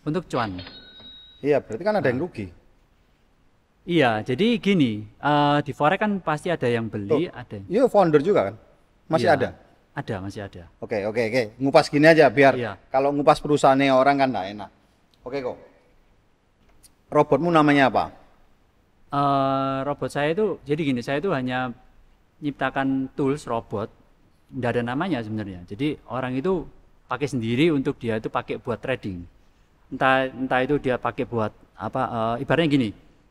Untuk 0.00 0.24
cuan. 0.32 0.56
Iya, 1.44 1.60
berarti 1.60 1.84
kan 1.84 2.00
ada 2.00 2.08
yang 2.08 2.24
rugi. 2.24 2.48
Iya, 3.84 4.24
jadi 4.24 4.56
gini, 4.56 5.04
eh, 5.04 5.58
di 5.60 5.76
forex 5.76 6.00
kan 6.00 6.24
pasti 6.24 6.48
ada 6.48 6.64
yang 6.64 6.88
beli, 6.88 7.28
ada. 7.28 7.60
Iya, 7.68 7.84
founder 7.84 8.24
juga 8.24 8.48
kan? 8.48 8.54
Masih 9.12 9.28
Iya, 9.28 9.36
ada. 9.36 9.48
Ada, 9.92 10.14
masih 10.24 10.40
ada. 10.40 10.64
Oke, 10.80 11.04
oke, 11.04 11.20
oke. 11.20 11.42
Ngupas 11.60 11.92
gini 11.92 12.08
aja 12.08 12.32
biar 12.32 12.56
Iya. 12.56 12.80
kalau 12.88 13.12
ngupas 13.12 13.44
perusahaannya 13.44 13.92
orang 13.92 14.16
kan 14.24 14.28
nggak 14.32 14.46
enak. 14.56 14.70
Oke 15.20 15.38
kok. 15.44 15.58
Robotmu 17.12 17.52
namanya 17.52 17.92
apa? 17.92 18.04
Eh, 19.12 19.78
robot 19.84 20.08
saya 20.08 20.32
itu 20.32 20.56
jadi 20.64 20.80
gini, 20.80 21.04
saya 21.04 21.20
itu 21.20 21.28
hanya 21.36 21.76
nyiptakan 22.40 23.12
tools 23.14 23.44
robot, 23.46 23.88
tidak 24.50 24.70
ada 24.76 24.82
namanya 24.82 25.22
sebenarnya. 25.22 25.62
Jadi 25.68 25.96
orang 26.10 26.34
itu 26.34 26.66
pakai 27.06 27.28
sendiri 27.30 27.70
untuk 27.70 27.96
dia 28.00 28.18
itu 28.18 28.26
pakai 28.32 28.58
buat 28.58 28.80
trading. 28.80 29.22
Entah 29.90 30.30
entah 30.30 30.60
itu 30.62 30.78
dia 30.78 30.96
pakai 30.98 31.26
buat 31.26 31.52
apa? 31.74 32.02
eh, 32.38 32.46
ibaratnya 32.46 32.68
gini, 32.70 32.88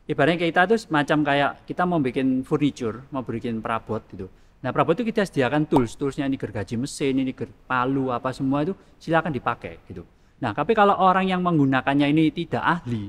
ibaratnya 0.08 0.38
kita 0.40 0.68
tuh 0.68 0.78
semacam 0.78 1.18
kayak 1.24 1.50
kita 1.64 1.82
mau 1.84 2.00
bikin 2.00 2.42
furniture, 2.44 3.04
mau 3.12 3.24
bikin 3.24 3.60
perabot 3.64 4.00
gitu. 4.12 4.26
Nah 4.60 4.68
perabot 4.76 4.92
itu 4.92 5.08
kita 5.08 5.24
sediakan 5.24 5.64
tools, 5.64 5.96
toolsnya 5.96 6.28
ini 6.28 6.36
gergaji 6.36 6.76
mesin, 6.76 7.16
ini 7.16 7.32
ger 7.32 7.48
palu 7.64 8.12
apa 8.12 8.28
semua 8.36 8.60
itu 8.60 8.76
silakan 9.00 9.32
dipakai 9.32 9.80
gitu. 9.88 10.04
Nah 10.40 10.52
tapi 10.52 10.76
kalau 10.76 10.96
orang 11.00 11.24
yang 11.24 11.40
menggunakannya 11.40 12.12
ini 12.12 12.28
tidak 12.28 12.60
ahli, 12.60 13.08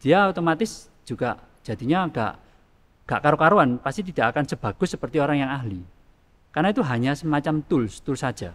dia 0.00 0.24
otomatis 0.32 0.88
juga 1.04 1.36
jadinya 1.60 2.08
agak 2.08 2.47
gak 3.08 3.24
karu-karuan, 3.24 3.80
pasti 3.80 4.04
tidak 4.04 4.36
akan 4.36 4.44
sebagus 4.44 4.92
seperti 4.92 5.16
orang 5.16 5.40
yang 5.40 5.48
ahli. 5.48 5.80
Karena 6.52 6.68
itu 6.68 6.84
hanya 6.84 7.16
semacam 7.16 7.64
tools, 7.64 8.04
tools 8.04 8.20
saja. 8.20 8.52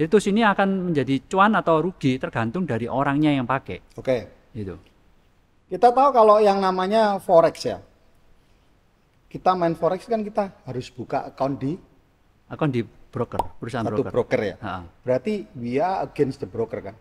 Jadi 0.00 0.08
tools 0.08 0.26
ini 0.32 0.40
akan 0.40 0.88
menjadi 0.88 1.20
cuan 1.28 1.52
atau 1.52 1.84
rugi 1.84 2.16
tergantung 2.16 2.64
dari 2.64 2.88
orangnya 2.88 3.36
yang 3.36 3.44
pakai. 3.44 3.84
Oke. 4.00 4.48
Gitu. 4.56 4.80
Kita 5.68 5.92
tahu 5.92 6.08
kalau 6.10 6.40
yang 6.40 6.56
namanya 6.58 7.20
forex 7.20 7.68
ya. 7.68 7.78
Kita 9.30 9.54
main 9.54 9.76
forex 9.76 10.08
kan 10.08 10.24
kita 10.24 10.64
harus 10.66 10.90
buka 10.90 11.28
account 11.30 11.60
di 11.60 11.72
Akun 12.50 12.74
di 12.74 12.82
broker, 12.82 13.38
perusahaan 13.62 13.86
satu 13.86 14.02
broker. 14.02 14.10
broker 14.10 14.40
ya. 14.42 14.54
Ha, 14.58 14.82
Berarti 15.06 15.46
we 15.54 15.78
are 15.78 16.02
against 16.02 16.42
the 16.42 16.50
broker 16.50 16.82
kan? 16.82 16.98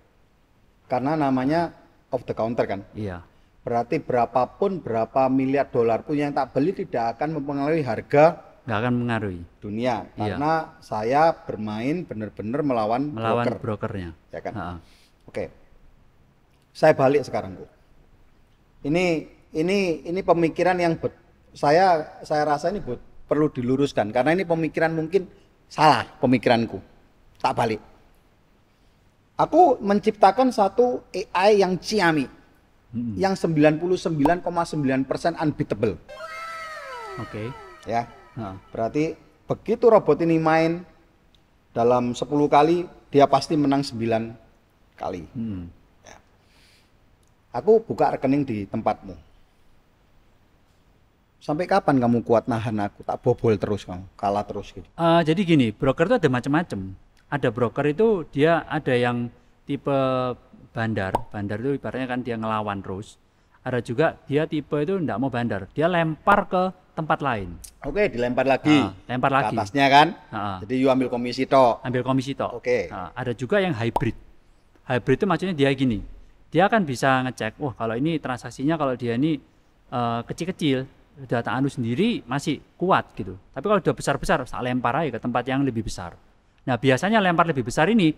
Karena 0.85 1.17
namanya 1.17 1.73
off 2.13 2.21
the 2.29 2.37
counter 2.37 2.69
kan. 2.69 2.85
iya, 2.93 3.25
Berarti 3.69 4.01
berapapun 4.01 4.81
berapa 4.81 5.29
miliar 5.29 5.69
dolar 5.69 6.01
pun 6.01 6.17
yang 6.17 6.33
tak 6.33 6.57
beli 6.57 6.73
tidak 6.73 7.13
akan 7.13 7.37
mempengaruhi 7.37 7.85
harga 7.85 8.41
nggak 8.65 8.77
akan 8.81 8.93
mengaruhi 8.97 9.41
dunia 9.61 10.09
Iya. 10.09 10.17
karena 10.17 10.53
saya 10.81 11.29
bermain 11.37 12.01
benar-benar 12.01 12.65
melawan, 12.65 13.13
melawan 13.13 13.45
broker, 13.45 13.61
brokernya. 13.61 14.09
ya 14.33 14.41
kan? 14.41 14.53
Ha, 14.57 14.65
Oke. 15.29 15.53
Saya 16.73 16.97
balik 16.97 17.21
sekarang, 17.29 17.61
Bu. 17.61 17.69
Ini 18.89 19.05
ini 19.53 20.01
ini 20.01 20.21
pemikiran 20.25 20.81
yang 20.81 20.97
bet- 20.97 21.17
saya 21.53 22.17
saya 22.25 22.49
rasa 22.49 22.73
ini 22.73 22.81
Bu, 22.81 22.97
perlu 23.29 23.53
diluruskan 23.53 24.09
karena 24.09 24.33
ini 24.33 24.49
pemikiran 24.49 24.97
mungkin 24.97 25.29
salah 25.69 26.09
pemikiranku. 26.17 26.81
Tak 27.37 27.53
balik. 27.53 27.81
Aku 29.37 29.77
menciptakan 29.77 30.49
satu 30.49 31.05
AI 31.13 31.61
yang 31.61 31.77
ciami 31.77 32.38
Mm-mm. 32.89 33.13
yang 33.21 33.37
99,9% 33.37 34.09
unbeatable 35.37 35.93
Oke. 37.21 37.53
ya. 37.85 38.09
Ha, 38.39 38.55
Berarti 38.71 39.13
begitu 39.45 39.91
robot 39.91 40.17
ini 40.23 40.39
main 40.41 40.81
dalam 41.75 42.15
10 42.15 42.25
kali 42.49 42.87
dia 43.09 43.25
pasti 43.29 43.53
menang 43.53 43.85
9 43.85 43.93
kali. 44.97 45.27
mm. 45.35 45.77
Aku 47.49 47.81
buka 47.81 48.13
rekening 48.13 48.45
di 48.45 48.69
tempatmu. 48.69 49.17
Sampai 51.41 51.65
kapan 51.65 51.97
kamu 51.97 52.21
kuat 52.21 52.45
nahan 52.45 52.77
aku? 52.77 53.01
Tak 53.01 53.25
bobol 53.25 53.57
terus 53.57 53.89
kamu, 53.89 54.05
kalah 54.13 54.45
terus 54.45 54.69
gitu. 54.69 54.85
Eh, 54.85 55.21
jadi 55.25 55.41
gini, 55.41 55.73
broker 55.73 56.05
itu 56.05 56.21
ada 56.21 56.29
macam-macam. 56.29 56.93
Ada 57.25 57.49
broker 57.49 57.89
itu 57.89 58.21
dia 58.29 58.61
ada 58.69 58.93
yang 58.93 59.33
tipe 59.65 59.97
bandar. 60.71 61.13
Bandar 61.29 61.57
itu 61.59 61.75
ibaratnya 61.75 62.07
kan 62.07 62.19
dia 62.21 62.35
ngelawan 62.35 62.79
terus. 62.79 63.17
Ada 63.59 63.83
juga 63.83 64.15
dia 64.25 64.47
tipe 64.47 64.75
itu 64.79 64.95
enggak 64.95 65.17
mau 65.19 65.27
bandar. 65.27 65.67
Dia 65.75 65.85
lempar 65.85 66.47
ke 66.47 66.63
tempat 66.95 67.19
lain. 67.19 67.55
Oke, 67.83 68.11
dilempar 68.11 68.43
lagi. 68.43 68.75
Ah, 68.75 68.91
lempar 69.07 69.31
Ke 69.31 69.35
lagi. 69.35 69.55
atasnya 69.55 69.85
kan? 69.87 70.07
Ha, 70.31 70.41
Jadi 70.63 70.73
you 70.79 70.87
ambil 70.91 71.07
komisi 71.07 71.43
tok. 71.47 71.79
ambil 71.83 72.01
komisi 72.03 72.31
tok. 72.35 72.59
Oke. 72.59 72.87
Nah, 72.91 73.11
ada 73.15 73.31
juga 73.31 73.59
yang 73.59 73.71
hybrid. 73.71 74.15
Hybrid 74.83 75.17
itu 75.19 75.25
maksudnya 75.27 75.55
dia 75.55 75.69
gini. 75.71 75.99
Dia 76.49 76.65
kan 76.65 76.81
bisa 76.81 77.21
ngecek, 77.23 77.61
wah 77.61 77.77
kalau 77.77 77.93
ini 77.93 78.17
transaksinya 78.17 78.73
kalau 78.73 78.97
dia 78.97 79.13
ini 79.15 79.37
eh, 79.93 80.21
kecil-kecil, 80.25 80.81
data 81.29 81.53
anu 81.53 81.69
sendiri 81.69 82.25
masih 82.25 82.57
kuat 82.73 83.11
gitu. 83.13 83.37
Tapi 83.53 83.65
kalau 83.69 83.79
udah 83.79 83.95
besar-besar, 83.95 84.41
saya 84.49 84.63
lempar 84.65 84.95
aja 84.97 85.13
ke 85.13 85.19
tempat 85.21 85.43
yang 85.45 85.61
lebih 85.61 85.85
besar. 85.85 86.17
Nah 86.65 86.75
biasanya 86.75 87.21
lempar 87.21 87.45
lebih 87.45 87.63
besar 87.63 87.87
ini 87.87 88.11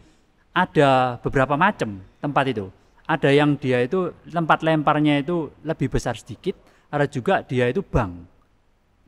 ada 0.52 1.20
beberapa 1.24 1.56
macam 1.56 2.04
tempat 2.20 2.46
itu. 2.52 2.68
Ada 3.08 3.30
yang 3.32 3.60
dia 3.60 3.84
itu 3.84 4.12
tempat 4.28 4.64
lemparnya 4.64 5.20
itu 5.20 5.52
lebih 5.68 5.92
besar 5.92 6.16
sedikit, 6.16 6.56
ada 6.88 7.08
juga 7.08 7.44
dia 7.44 7.68
itu 7.68 7.84
bank. 7.84 8.24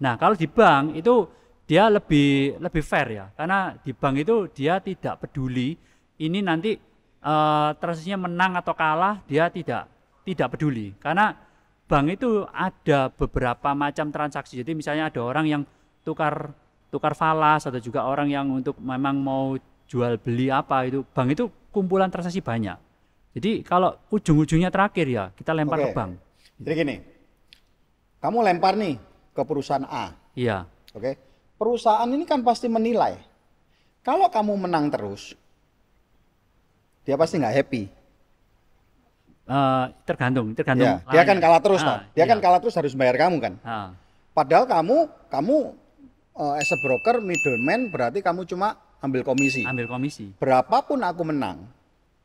Nah, 0.04 0.20
kalau 0.20 0.36
di 0.36 0.48
bank 0.50 1.00
itu 1.00 1.28
dia 1.64 1.88
lebih 1.88 2.60
lebih 2.60 2.84
fair 2.84 3.08
ya, 3.16 3.26
karena 3.32 3.72
di 3.80 3.96
bank 3.96 4.16
itu 4.20 4.36
dia 4.52 4.84
tidak 4.84 5.24
peduli 5.24 5.80
ini 6.20 6.40
nanti 6.44 6.76
eh, 7.24 7.70
transaksinya 7.80 8.28
menang 8.28 8.60
atau 8.60 8.76
kalah, 8.76 9.24
dia 9.24 9.48
tidak 9.48 9.88
tidak 10.28 10.56
peduli. 10.56 10.92
Karena 11.00 11.32
bank 11.88 12.20
itu 12.20 12.44
ada 12.52 13.08
beberapa 13.12 13.72
macam 13.72 14.12
transaksi. 14.12 14.60
Jadi 14.60 14.76
misalnya 14.76 15.08
ada 15.08 15.22
orang 15.24 15.46
yang 15.48 15.62
tukar 16.04 16.52
tukar 16.92 17.16
falas 17.16 17.66
atau 17.66 17.80
juga 17.80 18.06
orang 18.06 18.30
yang 18.30 18.46
untuk 18.52 18.78
memang 18.78 19.18
mau 19.18 19.56
jual 19.94 20.18
beli 20.18 20.50
apa 20.50 20.90
itu 20.90 21.06
bank 21.06 21.38
itu 21.38 21.46
kumpulan 21.70 22.10
transaksi 22.10 22.42
banyak. 22.42 22.74
Jadi 23.38 23.62
kalau 23.62 23.94
ujung-ujungnya 24.10 24.74
terakhir 24.74 25.06
ya 25.06 25.30
kita 25.38 25.54
lempar 25.54 25.78
Oke. 25.78 25.86
ke 25.86 25.90
bank. 25.94 26.12
Jadi 26.58 26.74
gini. 26.74 26.96
Kamu 28.18 28.42
lempar 28.42 28.74
nih 28.74 28.98
ke 29.38 29.42
perusahaan 29.46 29.86
A. 29.86 30.18
Iya. 30.34 30.66
Oke. 30.98 31.14
Perusahaan 31.62 32.10
ini 32.10 32.26
kan 32.26 32.42
pasti 32.42 32.66
menilai. 32.66 33.22
Kalau 34.02 34.28
kamu 34.34 34.68
menang 34.68 34.90
terus, 34.90 35.38
dia 37.06 37.16
pasti 37.16 37.40
nggak 37.40 37.56
happy. 37.56 37.84
Eh, 39.44 39.86
tergantung, 40.08 40.56
tergantung. 40.56 40.88
Ya, 40.88 41.04
dia 41.08 41.24
kan 41.28 41.38
kalah 41.40 41.60
terus, 41.60 41.84
Ah, 41.84 41.88
toh. 41.88 42.00
Dia 42.16 42.26
kan 42.28 42.40
kalah 42.40 42.60
terus 42.64 42.76
harus 42.80 42.96
bayar 42.96 43.16
kamu 43.20 43.38
kan. 43.44 43.54
Ah, 43.64 43.92
Padahal 44.34 44.66
kamu 44.66 45.08
kamu 45.30 45.56
eh, 46.36 46.60
as 46.64 46.72
a 46.74 46.78
broker 46.82 47.22
middleman 47.22 47.92
berarti 47.94 48.20
kamu 48.24 48.48
cuma 48.50 48.80
ambil 49.04 49.22
komisi. 49.22 49.62
ambil 49.62 49.86
komisi. 49.86 50.32
Berapapun 50.36 51.04
aku 51.04 51.22
menang, 51.22 51.68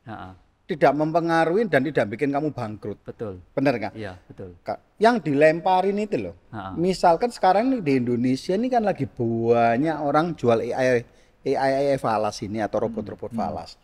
Ah, 0.07 0.31
ah, 0.31 0.33
tidak 0.65 0.95
mempengaruhi 0.95 1.67
dan 1.67 1.83
tidak 1.83 2.09
bikin 2.09 2.31
kamu 2.31 2.49
bangkrut. 2.49 2.97
betul. 3.03 3.43
Bener 3.53 3.77
nggak? 3.77 3.93
Iya, 3.93 4.17
betul. 4.25 4.57
Yang 4.97 5.17
dilemparin 5.27 5.99
itu 5.99 6.17
loh. 6.23 6.35
Ah, 6.49 6.71
ah. 6.71 6.73
Misalkan 6.75 7.29
sekarang 7.29 7.69
nih 7.69 7.81
di 7.83 7.93
Indonesia 7.99 8.55
ini 8.55 8.69
kan 8.69 8.83
lagi 8.83 9.05
banyak 9.05 9.97
orang 9.99 10.33
jual 10.33 10.63
AI 10.63 11.05
AI, 11.45 11.57
AI 11.85 11.97
falas 11.97 12.41
ini 12.41 12.59
atau 12.59 12.81
robot-robot 12.81 13.31
Hmm. 13.31 13.39
falas. 13.39 13.77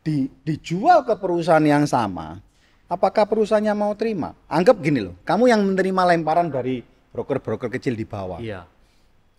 Di, 0.00 0.32
dijual 0.40 1.04
ke 1.04 1.12
perusahaan 1.14 1.60
yang 1.60 1.84
sama, 1.84 2.40
apakah 2.86 3.28
perusahaannya 3.28 3.74
mau 3.74 3.92
terima? 3.92 4.32
Anggap 4.48 4.80
gini 4.80 5.00
loh, 5.02 5.14
kamu 5.22 5.44
yang 5.46 5.60
menerima 5.62 6.02
lemparan 6.08 6.48
dari 6.48 6.80
broker-broker 7.10 7.68
kecil 7.68 7.92
di 7.92 8.04
bawah. 8.04 8.40
Iya. 8.40 8.64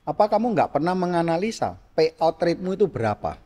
Apa 0.02 0.26
kamu 0.26 0.58
nggak 0.58 0.74
pernah 0.74 0.98
menganalisa 0.98 1.78
payout 1.94 2.42
rate-mu 2.42 2.74
itu 2.74 2.90
berapa? 2.90 3.38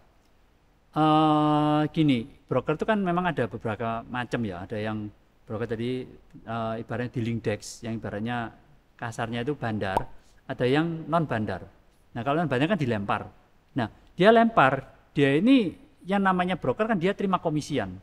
Eh, 0.95 1.81
gini, 1.91 2.23
broker 2.47 2.79
itu 2.79 2.87
kan 2.87 2.95
memang 3.03 3.27
ada 3.27 3.51
beberapa 3.51 3.99
macam 4.07 4.39
ya. 4.47 4.63
Ada 4.63 4.79
yang 4.79 5.11
broker 5.43 5.67
tadi 5.67 6.07
eh, 6.47 6.73
ibaratnya 6.79 7.11
dealing 7.11 7.43
desk, 7.43 7.83
yang 7.83 7.99
ibaratnya 7.99 8.55
kasarnya 8.95 9.43
itu 9.43 9.59
bandar. 9.59 9.99
Ada 10.47 10.63
yang 10.63 11.03
non 11.11 11.27
bandar. 11.27 11.67
Nah 12.15 12.21
kalau 12.23 12.39
non 12.39 12.47
bandar 12.47 12.71
kan 12.71 12.79
dilempar. 12.79 13.27
Nah 13.75 13.91
dia 14.15 14.31
lempar, 14.31 14.87
dia 15.11 15.35
ini 15.35 15.75
yang 16.07 16.23
namanya 16.23 16.55
broker 16.55 16.87
kan 16.87 16.95
dia 16.95 17.11
terima 17.11 17.43
komisian. 17.43 17.99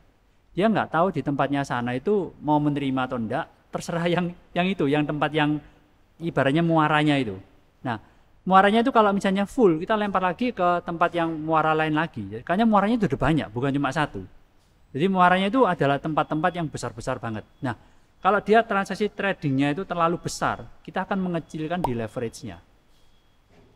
Dia 0.53 0.69
nggak 0.69 0.93
tahu 0.93 1.09
di 1.09 1.25
tempatnya 1.25 1.65
sana 1.65 1.97
itu 1.97 2.29
mau 2.45 2.61
menerima 2.61 3.09
atau 3.09 3.17
enggak, 3.17 3.49
terserah 3.73 4.05
yang 4.05 4.25
yang 4.53 4.69
itu, 4.69 4.85
yang 4.85 5.01
tempat 5.01 5.33
yang 5.33 5.57
ibaratnya 6.21 6.61
muaranya 6.61 7.17
itu. 7.17 7.41
Nah, 7.81 7.97
muaranya 8.43 8.83
itu 8.83 8.91
kalau 8.91 9.11
misalnya 9.15 9.47
full, 9.47 9.79
kita 9.79 9.95
lempar 9.95 10.23
lagi 10.23 10.51
ke 10.51 10.67
tempat 10.83 11.09
yang 11.15 11.31
muara 11.31 11.71
lain 11.71 11.95
lagi. 11.95 12.43
Karena 12.43 12.67
muaranya 12.67 12.99
itu 12.99 13.05
udah 13.07 13.19
banyak, 13.19 13.47
bukan 13.51 13.71
cuma 13.71 13.89
satu. 13.91 14.23
Jadi 14.93 15.05
muaranya 15.09 15.47
itu 15.49 15.65
adalah 15.65 15.97
tempat-tempat 15.97 16.51
yang 16.53 16.67
besar-besar 16.69 17.17
banget. 17.17 17.41
Nah, 17.63 17.73
kalau 18.21 18.39
dia 18.43 18.61
transaksi 18.61 19.09
tradingnya 19.09 19.73
itu 19.73 19.83
terlalu 19.83 20.21
besar, 20.21 20.63
kita 20.85 21.03
akan 21.03 21.17
mengecilkan 21.17 21.81
di 21.81 21.97
leverage-nya. 21.97 22.61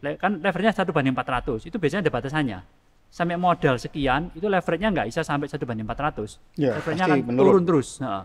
Le- 0.05 0.19
Kan 0.21 0.37
leverage-nya 0.39 0.77
1 0.77 0.93
banding 0.93 1.15
400, 1.17 1.65
itu 1.65 1.75
biasanya 1.81 2.05
ada 2.05 2.13
batasannya. 2.13 2.59
Sampai 3.09 3.39
modal 3.39 3.81
sekian, 3.81 4.29
itu 4.37 4.45
leverage-nya 4.45 4.93
nggak 4.93 5.07
bisa 5.09 5.25
sampai 5.25 5.49
1 5.49 5.65
banding 5.65 5.87
400. 5.89 6.37
Ya, 6.53 6.77
leverage-nya 6.77 7.05
akan 7.09 7.19
menurun. 7.25 7.45
turun 7.49 7.63
terus. 7.65 7.87
Heeh. 7.97 8.23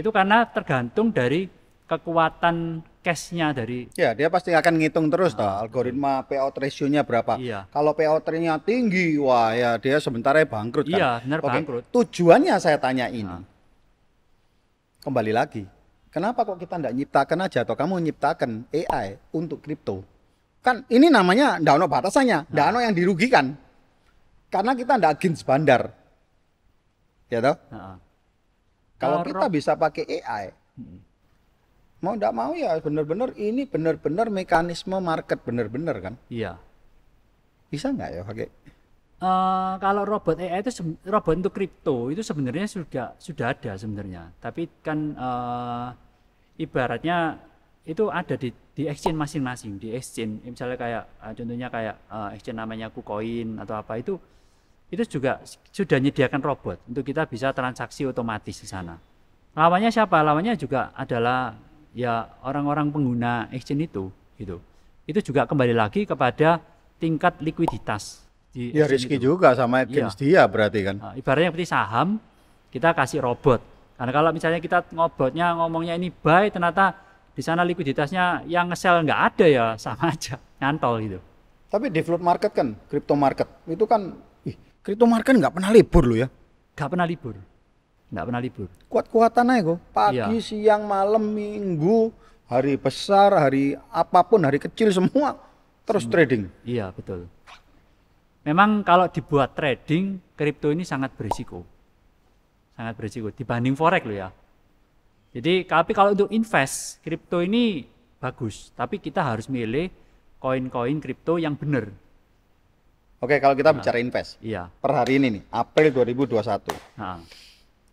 Itu 0.00 0.08
karena 0.08 0.48
tergantung 0.48 1.12
dari 1.12 1.52
kekuatan 1.90 2.80
cash-nya 3.02 3.50
dari 3.50 3.90
Ya, 3.98 4.14
dia 4.14 4.30
pasti 4.30 4.54
akan 4.54 4.78
ngitung 4.78 5.10
terus 5.10 5.34
toh 5.34 5.44
algoritma 5.44 6.22
payout 6.24 6.54
ratio-nya 6.54 7.02
berapa. 7.02 7.36
Iya. 7.36 7.66
Kalau 7.70 7.92
payout 7.92 8.22
ratio-nya 8.22 8.58
tinggi, 8.62 9.18
wah 9.18 9.52
ya 9.52 9.76
dia 9.76 9.98
sebentar 9.98 10.32
ya 10.38 10.46
bangkrut 10.46 10.86
kan. 10.86 10.98
Iya, 10.98 11.10
benar 11.26 11.38
Oke, 11.42 11.48
bangkrut. 11.50 11.82
Tujuannya 11.90 12.54
saya 12.62 12.78
tanya 12.78 13.10
ini. 13.10 13.28
Ah. 13.28 13.42
Kembali 15.02 15.34
lagi, 15.34 15.66
Kenapa 16.12 16.44
kok 16.44 16.60
kita 16.60 16.76
ndak 16.76 16.92
nyiptakan 16.92 17.38
aja 17.48 17.64
atau 17.64 17.72
kamu 17.72 18.04
nyiptakan 18.04 18.68
AI 18.68 19.16
untuk 19.32 19.64
kripto? 19.64 20.04
Kan 20.60 20.84
ini 20.92 21.08
namanya 21.08 21.56
ndak 21.56 21.80
ono 21.80 21.88
batasannya, 21.88 22.52
ndak 22.52 22.66
ono 22.68 22.78
yang 22.84 22.92
dirugikan. 22.92 23.56
Karena 24.52 24.76
kita 24.76 25.00
ndak 25.00 25.16
against 25.16 25.48
bandar. 25.48 25.88
Ya 27.32 27.40
toh? 27.40 27.56
Heeh. 27.56 27.96
Kalau 29.00 29.24
kita 29.24 29.48
bisa 29.48 29.72
pakai 29.72 30.04
AI, 30.20 30.52
mau 32.02 32.18
ndak 32.18 32.34
mau 32.34 32.52
ya 32.52 32.76
bener-bener 32.82 33.30
ini 33.38 33.62
bener-bener 33.64 34.26
mekanisme 34.28 34.98
market 34.98 35.38
bener-bener 35.46 35.96
kan? 36.02 36.14
Iya. 36.26 36.58
Bisa 37.70 37.94
nggak 37.94 38.10
ya 38.10 38.22
pakai? 38.26 38.48
Eh, 39.22 39.74
kalau 39.78 40.02
robot 40.02 40.34
AI 40.34 40.66
itu 40.66 40.98
robot 41.06 41.34
untuk 41.38 41.54
kripto 41.54 42.10
itu 42.10 42.26
sebenarnya 42.26 42.66
sudah 42.66 43.14
sudah 43.22 43.54
ada 43.54 43.78
sebenarnya. 43.78 44.34
Tapi 44.42 44.66
kan 44.82 45.14
eh, 45.14 45.88
ibaratnya 46.58 47.38
itu 47.86 48.10
ada 48.10 48.34
di 48.34 48.50
di 48.74 48.90
exchange 48.90 49.14
masing-masing, 49.14 49.78
di 49.78 49.94
exchange 49.94 50.42
misalnya 50.42 50.74
kayak 50.74 51.04
eh, 51.22 51.32
contohnya 51.38 51.68
kayak 51.70 51.96
eh, 52.10 52.28
exchange 52.34 52.58
namanya 52.58 52.90
KuCoin 52.90 53.62
atau 53.62 53.78
apa 53.78 53.94
itu 54.02 54.18
itu 54.90 55.06
juga 55.06 55.38
sudah 55.70 56.02
menyediakan 56.02 56.42
robot 56.42 56.78
untuk 56.90 57.06
kita 57.06 57.24
bisa 57.30 57.54
transaksi 57.54 58.02
otomatis 58.04 58.58
di 58.58 58.66
sana. 58.66 58.98
Lawannya 59.54 59.94
siapa? 59.94 60.18
Lawannya 60.18 60.58
juga 60.58 60.90
adalah 60.98 61.54
ya 61.92 62.28
orang-orang 62.44 62.88
pengguna 62.92 63.48
exchange 63.52 63.92
itu 63.92 64.08
gitu. 64.40 64.58
Itu 65.04 65.20
juga 65.20 65.44
kembali 65.46 65.76
lagi 65.76 66.08
kepada 66.08 66.60
tingkat 66.98 67.38
likuiditas 67.42 68.24
di 68.52 68.72
Ya 68.72 68.84
exchange 68.84 68.92
riski 69.08 69.16
itu. 69.18 69.32
juga 69.32 69.56
sama 69.56 69.84
against 69.84 70.20
dia 70.20 70.44
berarti 70.44 70.80
kan? 70.84 70.96
Nah, 71.00 71.14
ibaratnya 71.16 71.48
seperti 71.52 71.66
saham, 71.68 72.08
kita 72.72 72.92
kasih 72.96 73.20
robot. 73.24 73.60
Karena 73.96 74.12
kalau 74.12 74.30
misalnya 74.34 74.58
kita 74.58 74.88
ngobotnya 74.90 75.54
ngomongnya 75.56 75.94
ini 75.94 76.10
buy, 76.10 76.50
ternyata 76.50 76.96
di 77.32 77.42
sana 77.44 77.64
likuiditasnya 77.64 78.44
yang 78.50 78.68
nge-sell 78.72 79.04
nggak 79.04 79.20
ada 79.32 79.46
ya 79.46 79.64
sama 79.80 80.12
aja, 80.12 80.36
nyantol 80.58 81.00
gitu. 81.00 81.18
Tapi 81.72 81.88
di 81.88 82.00
float 82.04 82.20
market 82.20 82.52
kan, 82.52 82.76
crypto 82.90 83.16
market 83.16 83.48
itu 83.64 83.84
kan, 83.88 84.12
ih, 84.44 84.56
crypto 84.84 85.08
market 85.08 85.32
nggak 85.38 85.54
pernah 85.56 85.70
libur 85.72 86.04
loh 86.04 86.18
ya. 86.18 86.28
Nggak 86.76 86.88
pernah 86.92 87.06
libur, 87.08 87.34
nggak 88.12 88.24
pernah 88.28 88.42
libur. 88.44 88.68
Kuat-kuatan 88.92 89.46
aja 89.48 89.60
kok. 89.72 89.78
Pagi, 89.90 90.20
Iya. 90.20 90.44
siang, 90.44 90.84
malam, 90.84 91.32
minggu, 91.32 92.12
hari 92.44 92.76
besar, 92.76 93.32
hari 93.32 93.72
apa 93.88 94.20
pun, 94.22 94.44
hari 94.44 94.60
kecil 94.60 94.92
semua 94.92 95.40
terus 95.88 96.04
trading. 96.04 96.52
Iya 96.62 96.92
betul. 96.92 97.24
Memang 98.44 98.84
kalau 98.84 99.08
dibuat 99.08 99.56
trading, 99.56 100.20
kripto 100.36 100.68
ini 100.68 100.84
sangat 100.84 101.14
berisiko, 101.16 101.64
sangat 102.76 102.94
berisiko 102.98 103.32
dibanding 103.32 103.72
forex 103.72 104.02
loh 104.04 104.18
ya. 104.18 104.28
Jadi 105.32 105.64
tapi 105.64 105.96
kalau 105.96 106.12
untuk 106.12 106.28
invest, 106.28 107.00
kripto 107.00 107.40
ini 107.40 107.88
bagus, 108.20 108.68
tapi 108.76 109.00
kita 109.00 109.24
harus 109.24 109.48
milih 109.48 109.88
koin-koin 110.36 111.00
kripto 111.00 111.40
yang 111.40 111.56
benar. 111.56 111.88
Oke, 113.22 113.38
kalau 113.38 113.54
kita 113.54 113.70
bicara 113.70 114.02
invest, 114.02 114.34
Iya. 114.42 114.66
per 114.66 114.90
hari 114.90 115.22
ini 115.22 115.38
nih, 115.38 115.42
April 115.54 115.94
2021, 115.94 116.74
Nah, 116.98 117.22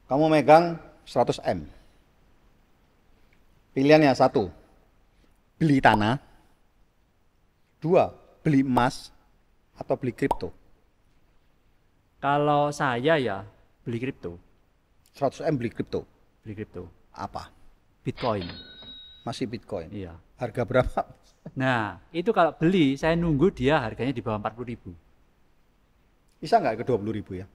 kamu 0.10 0.26
megang 0.26 0.74
100 1.06 1.38
M. 1.46 1.70
Pilihannya 3.78 4.10
satu, 4.18 4.50
beli 5.62 5.78
tanah, 5.78 6.18
dua, 7.78 8.10
beli 8.42 8.66
emas, 8.66 9.14
atau 9.78 9.94
beli 9.94 10.12
kripto. 10.12 10.50
kalau 12.20 12.74
saya 12.74 13.16
ya 13.22 13.46
beli 13.86 14.02
kripto, 14.02 14.36
100 15.14 15.46
M 15.46 15.56
beli 15.62 15.70
kripto. 15.70 16.04
beli 16.42 16.58
kripto, 16.58 16.90
Apa? 17.14 17.54
Bitcoin. 18.02 18.50
Masih 19.22 19.46
Bitcoin. 19.46 19.94
Iya. 19.94 20.18
Harga 20.42 20.66
berapa? 20.66 21.02
Nah, 21.56 21.98
itu 22.14 22.30
kalau 22.30 22.54
beli 22.54 22.94
saya 22.94 23.16
nunggu 23.18 23.50
dia 23.50 23.82
harganya 23.82 24.14
di 24.14 24.22
bawah 24.22 24.38
40.000 24.38 24.70
ribu. 24.70 24.92
Bisa 26.38 26.62
nggak 26.62 26.84
ke 26.84 26.84
20 26.86 27.10
ribu 27.16 27.32
ya? 27.42 27.48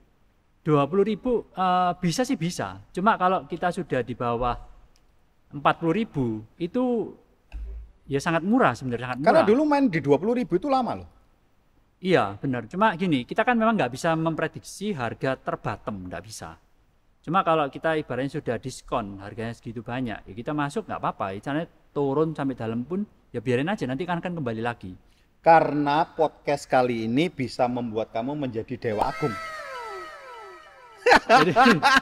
20.000 0.65 1.05
ribu 1.05 1.45
eh, 1.53 1.93
bisa 2.01 2.25
sih 2.25 2.33
bisa. 2.33 2.81
Cuma 2.89 3.13
kalau 3.21 3.45
kita 3.45 3.69
sudah 3.69 4.01
di 4.01 4.17
bawah 4.17 4.57
40.000 5.53 5.61
ribu 5.93 6.41
itu 6.57 7.13
ya 8.09 8.17
sangat 8.17 8.41
murah 8.41 8.73
sebenarnya 8.73 9.13
sangat 9.13 9.19
murah. 9.21 9.29
Karena 9.29 9.43
dulu 9.45 9.61
main 9.69 9.85
di 9.85 10.01
20 10.01 10.41
ribu 10.41 10.57
itu 10.57 10.65
lama 10.65 11.05
loh. 11.05 11.09
Iya 12.01 12.33
benar. 12.41 12.65
Cuma 12.65 12.97
gini 12.97 13.23
kita 13.29 13.45
kan 13.45 13.53
memang 13.53 13.77
nggak 13.77 13.93
bisa 13.93 14.17
memprediksi 14.17 14.91
harga 14.97 15.37
terbatem, 15.37 16.09
nggak 16.09 16.23
bisa. 16.25 16.57
Cuma 17.21 17.41
kalau 17.41 17.65
kita 17.69 17.97
ibaratnya 17.97 18.37
sudah 18.37 18.57
diskon 18.61 19.17
harganya 19.21 19.53
segitu 19.53 19.81
banyak, 19.81 20.21
ya 20.21 20.33
kita 20.33 20.53
masuk 20.53 20.85
nggak 20.85 21.01
apa-apa. 21.01 21.33
Misalnya 21.33 21.65
turun 21.93 22.33
sampai 22.33 22.53
dalam 22.57 22.85
pun 22.85 23.05
ya 23.33 23.41
biarin 23.41 23.69
aja 23.69 23.85
nanti 23.85 24.05
kan 24.05 24.17
akan 24.21 24.37
kembali 24.41 24.61
lagi. 24.61 24.93
Karena 25.45 26.05
podcast 26.09 26.65
kali 26.65 27.05
ini 27.05 27.29
bisa 27.29 27.69
membuat 27.69 28.09
kamu 28.13 28.33
menjadi 28.33 28.77
dewa 28.77 29.13
agung. 29.13 29.33
Jadi 31.05 31.51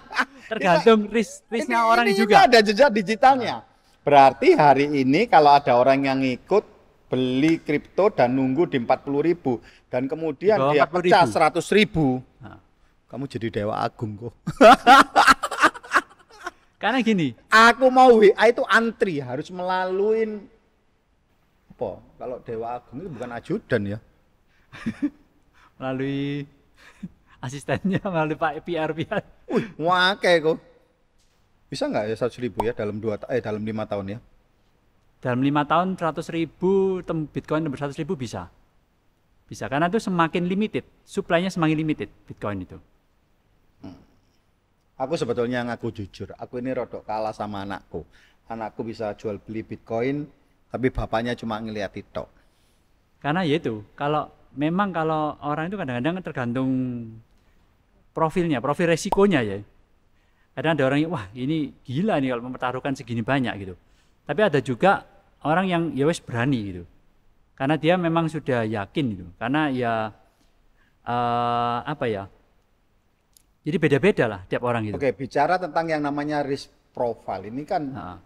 tergantung 0.52 1.00
risk 1.12 1.44
risknya 1.52 1.88
orang 1.88 2.08
ini 2.08 2.16
juga. 2.18 2.48
ada 2.48 2.60
jejak 2.63 2.89
digitalnya. 2.92 3.63
Berarti 4.04 4.56
hari 4.56 5.04
ini 5.04 5.28
kalau 5.32 5.56
ada 5.56 5.80
orang 5.80 6.04
yang 6.04 6.20
ngikut 6.20 6.63
beli 7.08 7.62
kripto 7.62 8.10
dan 8.10 8.34
nunggu 8.34 8.68
di 8.68 8.82
40 8.82 9.28
ribu 9.30 9.62
dan 9.88 10.10
kemudian 10.10 10.58
dia 10.74 10.84
40.000. 10.89 10.92
pecah 10.92 11.24
100 11.30 11.78
ribu, 11.78 12.20
Nah, 12.42 12.58
kamu 13.08 13.24
jadi 13.30 13.48
dewa 13.62 13.78
agung 13.80 14.18
kok. 14.18 14.34
karena 16.82 17.00
gini, 17.00 17.38
Aku 17.48 17.88
mau 17.94 18.18
WA 18.20 18.44
itu 18.50 18.66
antri 18.68 19.22
harus 19.22 19.48
melalui 19.54 20.42
apa? 21.72 21.92
Kalau 22.20 22.38
dewa 22.44 22.68
agung 22.82 22.98
itu 23.06 23.10
bukan 23.13 23.32
ajudan 23.38 23.82
ya. 23.88 24.00
melalui 25.78 26.50
asistennya 27.43 27.99
melalui 28.08 28.39
Pak 28.39 28.63
PR 28.63 28.95
PR. 28.95 29.19
Wih, 29.51 29.67
wake 29.75 30.32
kok. 30.39 30.58
Bisa 31.67 31.91
nggak 31.91 32.08
ya 32.08 32.15
100 32.15 32.39
ribu 32.39 32.63
ya 32.63 32.71
dalam 32.71 33.03
dua 33.03 33.19
eh 33.27 33.43
dalam 33.43 33.60
lima 33.67 33.84
tahun 33.84 34.15
ya? 34.15 34.19
Dalam 35.19 35.43
lima 35.43 35.67
tahun 35.67 35.99
100 35.99 36.32
ribu 36.32 37.03
tem- 37.03 37.27
Bitcoin 37.27 37.67
tembus 37.67 37.84
100 37.84 37.99
ribu 37.99 38.15
bisa. 38.15 38.47
Bisa 39.43 39.67
karena 39.67 39.91
itu 39.91 39.99
semakin 39.99 40.47
limited, 40.47 40.88
supply-nya 41.03 41.51
semakin 41.51 41.75
limited 41.75 42.08
Bitcoin 42.23 42.63
itu. 42.63 42.79
Aku 44.93 45.19
sebetulnya 45.19 45.65
ngaku 45.67 45.89
jujur, 45.91 46.32
aku 46.38 46.62
ini 46.63 46.71
rodok 46.71 47.03
kalah 47.03 47.36
sama 47.36 47.65
anakku. 47.67 48.06
Anakku 48.47 48.86
bisa 48.86 49.12
jual 49.17 49.41
beli 49.41 49.65
Bitcoin, 49.65 50.29
tapi 50.69 50.93
bapaknya 50.93 51.34
cuma 51.34 51.60
ngeliat 51.60 51.91
itu. 51.97 52.23
Karena 53.19 53.41
ya 53.41 53.58
itu, 53.58 53.82
kalau 53.97 54.29
memang 54.53 54.93
kalau 54.93 55.34
orang 55.41 55.67
itu 55.67 55.77
kadang-kadang 55.79 56.21
tergantung 56.21 56.69
profilnya, 58.13 58.62
profil 58.62 58.93
resikonya 58.93 59.41
ya. 59.41 59.58
Kadang 60.54 60.78
ada 60.78 60.84
orang 60.86 60.99
yang 61.02 61.12
wah 61.12 61.26
ini 61.34 61.73
gila 61.82 62.21
nih 62.21 62.30
kalau 62.38 62.43
mempertaruhkan 62.45 62.93
segini 62.93 63.26
banyak 63.26 63.54
gitu. 63.58 63.73
Tapi 64.23 64.39
ada 64.45 64.62
juga 64.62 65.02
orang 65.43 65.65
yang 65.65 65.82
ya 65.97 66.06
wes 66.06 66.21
berani 66.21 66.60
gitu. 66.62 66.84
Karena 67.58 67.76
dia 67.76 67.97
memang 67.97 68.30
sudah 68.30 68.62
yakin 68.63 69.06
gitu. 69.17 69.26
Karena 69.41 69.73
ya 69.73 70.13
eh, 71.04 71.78
apa 71.89 72.06
ya? 72.06 72.30
Jadi 73.63 73.78
beda-beda 73.80 74.26
lah 74.30 74.41
tiap 74.45 74.62
orang 74.62 74.86
gitu. 74.86 74.95
Oke, 74.99 75.15
bicara 75.15 75.58
tentang 75.58 75.89
yang 75.89 76.04
namanya 76.06 76.45
risk 76.45 76.69
profile 76.93 77.49
ini 77.49 77.63
kan 77.65 77.84
Nah, 77.89 78.17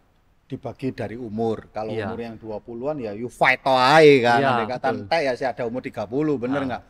dibagi 0.49 0.91
dari 0.91 1.15
umur. 1.15 1.69
Kalau 1.71 1.93
Iya. 1.93 2.09
umur 2.11 2.19
yang 2.19 2.35
20-an 2.35 2.97
ya 2.99 3.11
you 3.15 3.29
fight 3.31 3.61
aja 3.63 4.15
kan. 4.19 4.39
Iya, 4.43 4.49
Andai 4.51 4.67
kata 4.67 5.17
ya 5.23 5.31
sih 5.37 5.47
ada 5.47 5.63
umur 5.63 5.79
30, 5.85 6.35
bener 6.41 6.61
nggak? 6.65 6.83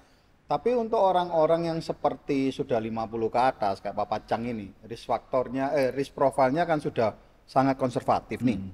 Tapi 0.47 0.71
untuk 0.71 0.95
orang-orang 0.95 1.67
yang 1.67 1.79
seperti 1.83 2.55
sudah 2.55 2.79
50 2.79 3.27
ke 3.27 3.39
atas 3.39 3.83
kayak 3.83 3.99
Papa 3.99 4.23
Cang 4.23 4.47
ini, 4.47 4.71
risk 4.87 5.11
faktornya 5.11 5.75
eh 5.75 5.91
risk 5.91 6.15
profilnya 6.15 6.63
kan 6.63 6.79
sudah 6.79 7.11
sangat 7.43 7.75
konservatif 7.75 8.39
nih. 8.43 8.59
Hmm. 8.59 8.73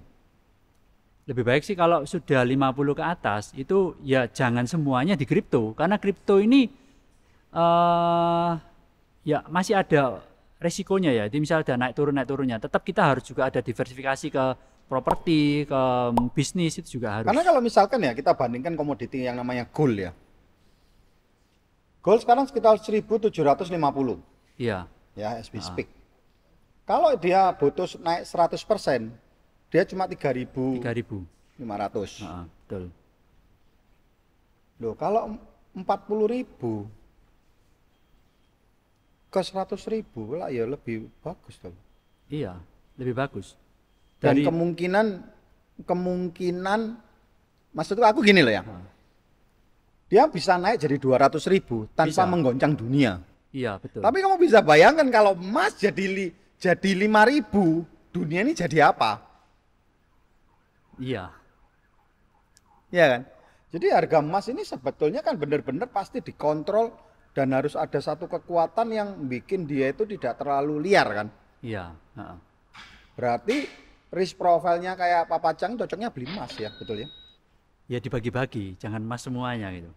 lebih 1.23 1.47
baik 1.47 1.63
sih 1.63 1.71
kalau 1.71 2.03
sudah 2.03 2.43
50 2.43 2.99
ke 2.99 3.03
atas 3.03 3.55
itu 3.55 3.95
ya 4.03 4.27
jangan 4.27 4.67
semuanya 4.67 5.15
di 5.15 5.23
kripto 5.23 5.71
karena 5.71 5.95
kripto 5.95 6.35
ini 6.35 6.67
eh 7.55 8.51
ya 9.23 9.39
masih 9.47 9.79
ada 9.79 10.19
resikonya 10.63 11.11
ya. 11.11 11.23
Jadi 11.27 11.39
misalnya 11.43 11.63
ada 11.67 11.75
naik 11.75 11.93
turun 11.99 12.15
naik 12.15 12.27
turunnya, 12.31 12.57
tetap 12.59 12.81
kita 12.87 13.03
harus 13.03 13.27
juga 13.27 13.51
ada 13.51 13.59
diversifikasi 13.59 14.27
ke 14.31 14.45
properti, 14.87 15.67
ke 15.67 15.81
bisnis 16.31 16.79
itu 16.79 16.99
juga 16.99 17.19
harus. 17.19 17.27
Karena 17.27 17.43
kalau 17.43 17.59
misalkan 17.59 17.99
ya 17.99 18.15
kita 18.15 18.31
bandingkan 18.31 18.79
komoditi 18.79 19.27
yang 19.27 19.35
namanya 19.35 19.67
gold 19.67 19.99
ya. 19.99 20.11
Gold 22.03 22.19
sekarang 22.19 22.43
sekitar 22.51 22.75
1750 22.75 23.31
Iya, 24.59 24.85
ya 25.15 25.39
SB 25.39 25.55
Speak. 25.63 25.87
Kalau 26.83 27.15
dia 27.15 27.47
butuh 27.55 27.87
naik 28.03 28.27
100%, 28.27 29.07
dia 29.71 29.87
cuma 29.87 30.03
3.500. 30.03 30.83
3000. 30.83 31.23
Heeh, 32.27 32.45
betul. 32.67 32.83
Loh, 34.83 34.93
kalau 34.99 35.39
40.000 35.71 36.91
ke 39.31 39.41
100.000 39.41 40.37
lah 40.37 40.51
ya 40.51 40.67
lebih 40.67 41.07
bagus 41.23 41.55
dong. 41.63 41.73
Iya, 42.27 42.59
lebih 42.99 43.15
bagus. 43.15 43.55
Dan 44.19 44.37
Dari- 44.37 44.45
kemungkinan 44.45 45.07
kemungkinan 45.87 46.79
maksudku 47.73 48.05
aku 48.05 48.21
gini 48.21 48.43
loh 48.45 48.53
ya. 48.53 48.61
Dia 50.13 50.29
bisa 50.29 50.61
naik 50.61 50.77
jadi 50.77 51.01
200 51.01 51.41
ribu 51.49 51.89
tanpa 51.97 52.21
Bisa. 52.21 52.29
menggoncang 52.29 52.77
dunia. 52.77 53.17
Iya, 53.49 53.81
betul. 53.81 54.05
Tapi 54.05 54.21
kamu 54.21 54.37
bisa 54.37 54.61
bayangkan 54.61 55.09
kalau 55.09 55.33
emas 55.33 55.73
jadi 55.73 56.05
li, 56.05 56.29
jadi 56.61 56.93
5 56.93 57.25
ribu, 57.33 57.81
dunia 58.13 58.45
ini 58.45 58.53
jadi 58.53 58.93
apa? 58.93 59.17
Iya. 61.01 61.33
Iya 62.93 63.05
kan? 63.09 63.21
Jadi 63.73 63.85
harga 63.89 64.21
emas 64.21 64.45
ini 64.53 64.61
sebetulnya 64.61 65.25
kan 65.25 65.33
benar-benar 65.33 65.89
pasti 65.89 66.21
dikontrol 66.21 66.93
dan 67.33 67.49
harus 67.57 67.73
ada 67.73 67.97
satu 67.97 68.29
kekuatan 68.29 68.93
yang 68.93 69.17
bikin 69.25 69.65
dia 69.65 69.89
itu 69.89 70.05
tidak 70.05 70.37
terlalu 70.37 70.77
liar 70.77 71.09
kan. 71.09 71.27
Iya, 71.65 71.89
heeh. 72.21 72.37
Berarti 73.17 73.65
risk 74.13 74.37
profile-nya 74.37 74.93
kayak 74.93 75.25
Papa 75.25 75.57
Chang 75.57 75.73
cocoknya 75.73 76.13
beli 76.13 76.29
emas 76.29 76.53
ya, 76.53 76.69
betul 76.69 77.01
ya? 77.01 77.09
Ya 77.89 77.97
dibagi-bagi, 77.97 78.77
jangan 78.77 79.01
emas 79.01 79.25
semuanya 79.25 79.73
gitu. 79.73 79.89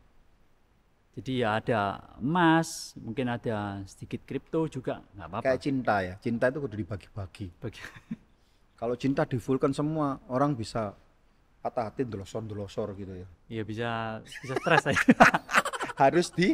Jadi 1.17 1.41
ya 1.41 1.57
ada 1.57 2.13
emas, 2.21 2.93
mungkin 3.01 3.33
ada 3.33 3.81
sedikit 3.89 4.21
kripto 4.29 4.69
juga 4.69 5.01
nggak 5.17 5.27
apa-apa. 5.33 5.45
Kayak 5.49 5.61
cinta 5.65 5.95
ya. 6.05 6.15
Cinta 6.21 6.53
itu 6.53 6.59
kudu 6.61 6.77
dibagi-bagi. 6.77 7.47
Bagi- 7.57 7.81
Kalau 8.81 8.93
cinta 9.01 9.25
di 9.25 9.41
fullkan 9.41 9.73
semua, 9.73 10.21
orang 10.29 10.53
bisa 10.53 10.93
patah 11.65 11.89
hati 11.89 12.05
delosor-delosor 12.05 12.93
gitu 13.01 13.17
ya. 13.17 13.27
ya 13.49 13.63
bisa 13.65 14.21
bisa 14.21 14.55
stres 14.61 14.83
saya. 14.85 15.01
Harus 16.05 16.29
di 16.31 16.53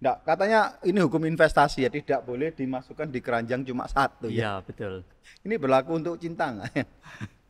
Nggak, 0.00 0.16
katanya 0.24 0.60
ini 0.80 0.96
hukum 1.04 1.20
investasi 1.28 1.84
ya, 1.84 1.92
tidak 1.92 2.24
boleh 2.24 2.56
dimasukkan 2.56 3.12
di 3.12 3.20
keranjang 3.20 3.60
cuma 3.68 3.84
satu 3.84 4.32
ya. 4.32 4.32
Iya, 4.32 4.52
betul. 4.64 5.04
Ini 5.44 5.60
berlaku 5.60 6.00
untuk 6.00 6.16
cinta 6.16 6.48
nggak? 6.48 6.72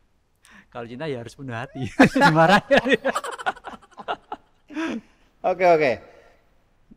Kalau 0.74 0.82
cinta 0.90 1.06
ya 1.06 1.22
harus 1.22 1.30
penuh 1.38 1.54
hati. 1.54 1.86
Dimarahin. 2.10 2.98
Oke 5.46 5.62
oke. 5.64 5.92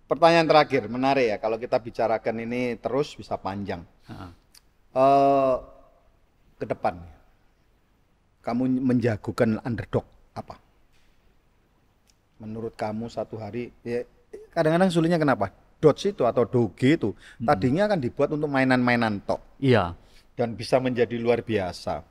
Pertanyaan 0.08 0.46
terakhir, 0.46 0.86
menarik 0.92 1.26
ya. 1.32 1.38
Kalau 1.40 1.58
kita 1.58 1.80
bicarakan 1.80 2.36
ini 2.44 2.76
terus 2.78 3.16
bisa 3.16 3.40
panjang. 3.40 3.82
Heeh. 4.08 4.32
eh 4.94 5.56
ke 6.62 6.66
depan, 6.70 7.02
kamu 8.46 8.78
menjagokan 8.84 9.58
underdog 9.66 10.06
apa? 10.38 10.60
Menurut 12.38 12.76
kamu 12.78 13.10
satu 13.10 13.40
hari, 13.40 13.72
ya 13.82 14.06
kadang-kadang 14.54 14.92
sulitnya 14.94 15.18
kenapa? 15.18 15.50
Dodge 15.84 16.16
itu 16.16 16.24
atau 16.24 16.48
doge 16.48 16.96
itu 16.96 17.12
tadinya 17.44 17.92
kan 17.92 18.00
dibuat 18.00 18.32
untuk 18.32 18.48
mainan-mainan 18.48 19.20
tok 19.28 19.44
Iya, 19.60 20.00
dan 20.40 20.56
bisa 20.56 20.80
menjadi 20.80 21.20
luar 21.20 21.44
biasa. 21.44 22.08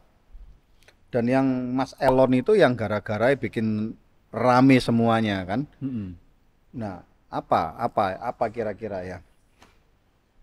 Dan 1.08 1.24
yang 1.28 1.46
Mas 1.72 1.96
Elon 1.96 2.32
itu 2.36 2.52
yang 2.56 2.76
gara-gara 2.76 3.32
bikin 3.36 3.96
rame 4.32 4.76
semuanya 4.80 5.44
kan. 5.44 5.64
mm-mm. 5.80 6.16
Nah, 6.76 7.04
apa 7.32 7.62
apa 7.80 8.04
apa 8.30 8.44
kira-kira 8.54 9.00
ya? 9.10 9.18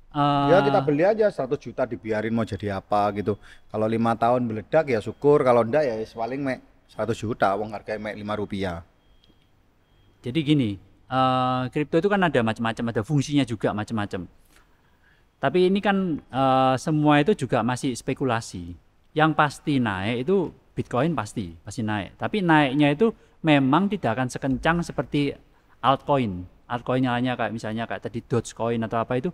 Eh, 0.10 0.46
Ya 0.52 0.58
kita 0.66 0.80
beli 0.88 1.04
aja 1.06 1.30
100 1.30 1.62
juta 1.62 1.84
dibiarin 1.86 2.34
mau 2.34 2.46
jadi 2.48 2.68
apa 2.82 3.02
gitu. 3.18 3.34
Kalau 3.72 3.86
lima 3.96 4.14
tahun 4.18 4.42
meledak 4.50 4.86
ya 4.94 5.00
syukur, 5.08 5.38
kalau 5.48 5.62
enggak 5.66 5.84
ya 5.86 5.96
paling 6.18 6.42
mek 6.48 6.60
100 6.94 7.14
juta, 7.22 7.50
wong 7.60 7.70
harganya 7.76 8.02
mek 8.10 8.16
5 8.18 8.34
rupiah. 8.42 8.78
Jadi 10.26 10.40
gini, 10.44 10.70
eh, 11.08 11.62
kripto 11.72 11.98
itu 12.02 12.10
kan 12.12 12.22
ada 12.26 12.40
macam-macam, 12.44 12.86
ada 12.92 13.02
fungsinya 13.06 13.46
juga 13.48 13.72
macam-macam. 13.72 14.28
Tapi 15.40 15.60
ini 15.72 15.80
kan 15.80 16.20
eh, 16.20 16.76
semua 16.76 17.24
itu 17.24 17.32
juga 17.38 17.64
masih 17.64 17.96
spekulasi. 17.96 18.76
Yang 19.16 19.32
pasti 19.40 19.74
naik 19.82 20.28
itu 20.28 20.52
Bitcoin 20.76 21.16
pasti, 21.16 21.56
pasti 21.64 21.82
naik. 21.84 22.16
Tapi 22.20 22.44
naiknya 22.44 22.92
itu 22.96 23.12
memang 23.44 23.88
tidak 23.92 24.16
akan 24.20 24.28
sekencang 24.32 24.78
seperti 24.84 25.32
altcoin. 25.80 26.44
Altcoin 26.70 27.10
hanya 27.10 27.34
kayak 27.34 27.52
misalnya 27.52 27.90
kayak 27.90 28.06
tadi 28.06 28.22
Dogecoin 28.22 28.86
atau 28.86 29.02
apa 29.02 29.18
itu 29.18 29.34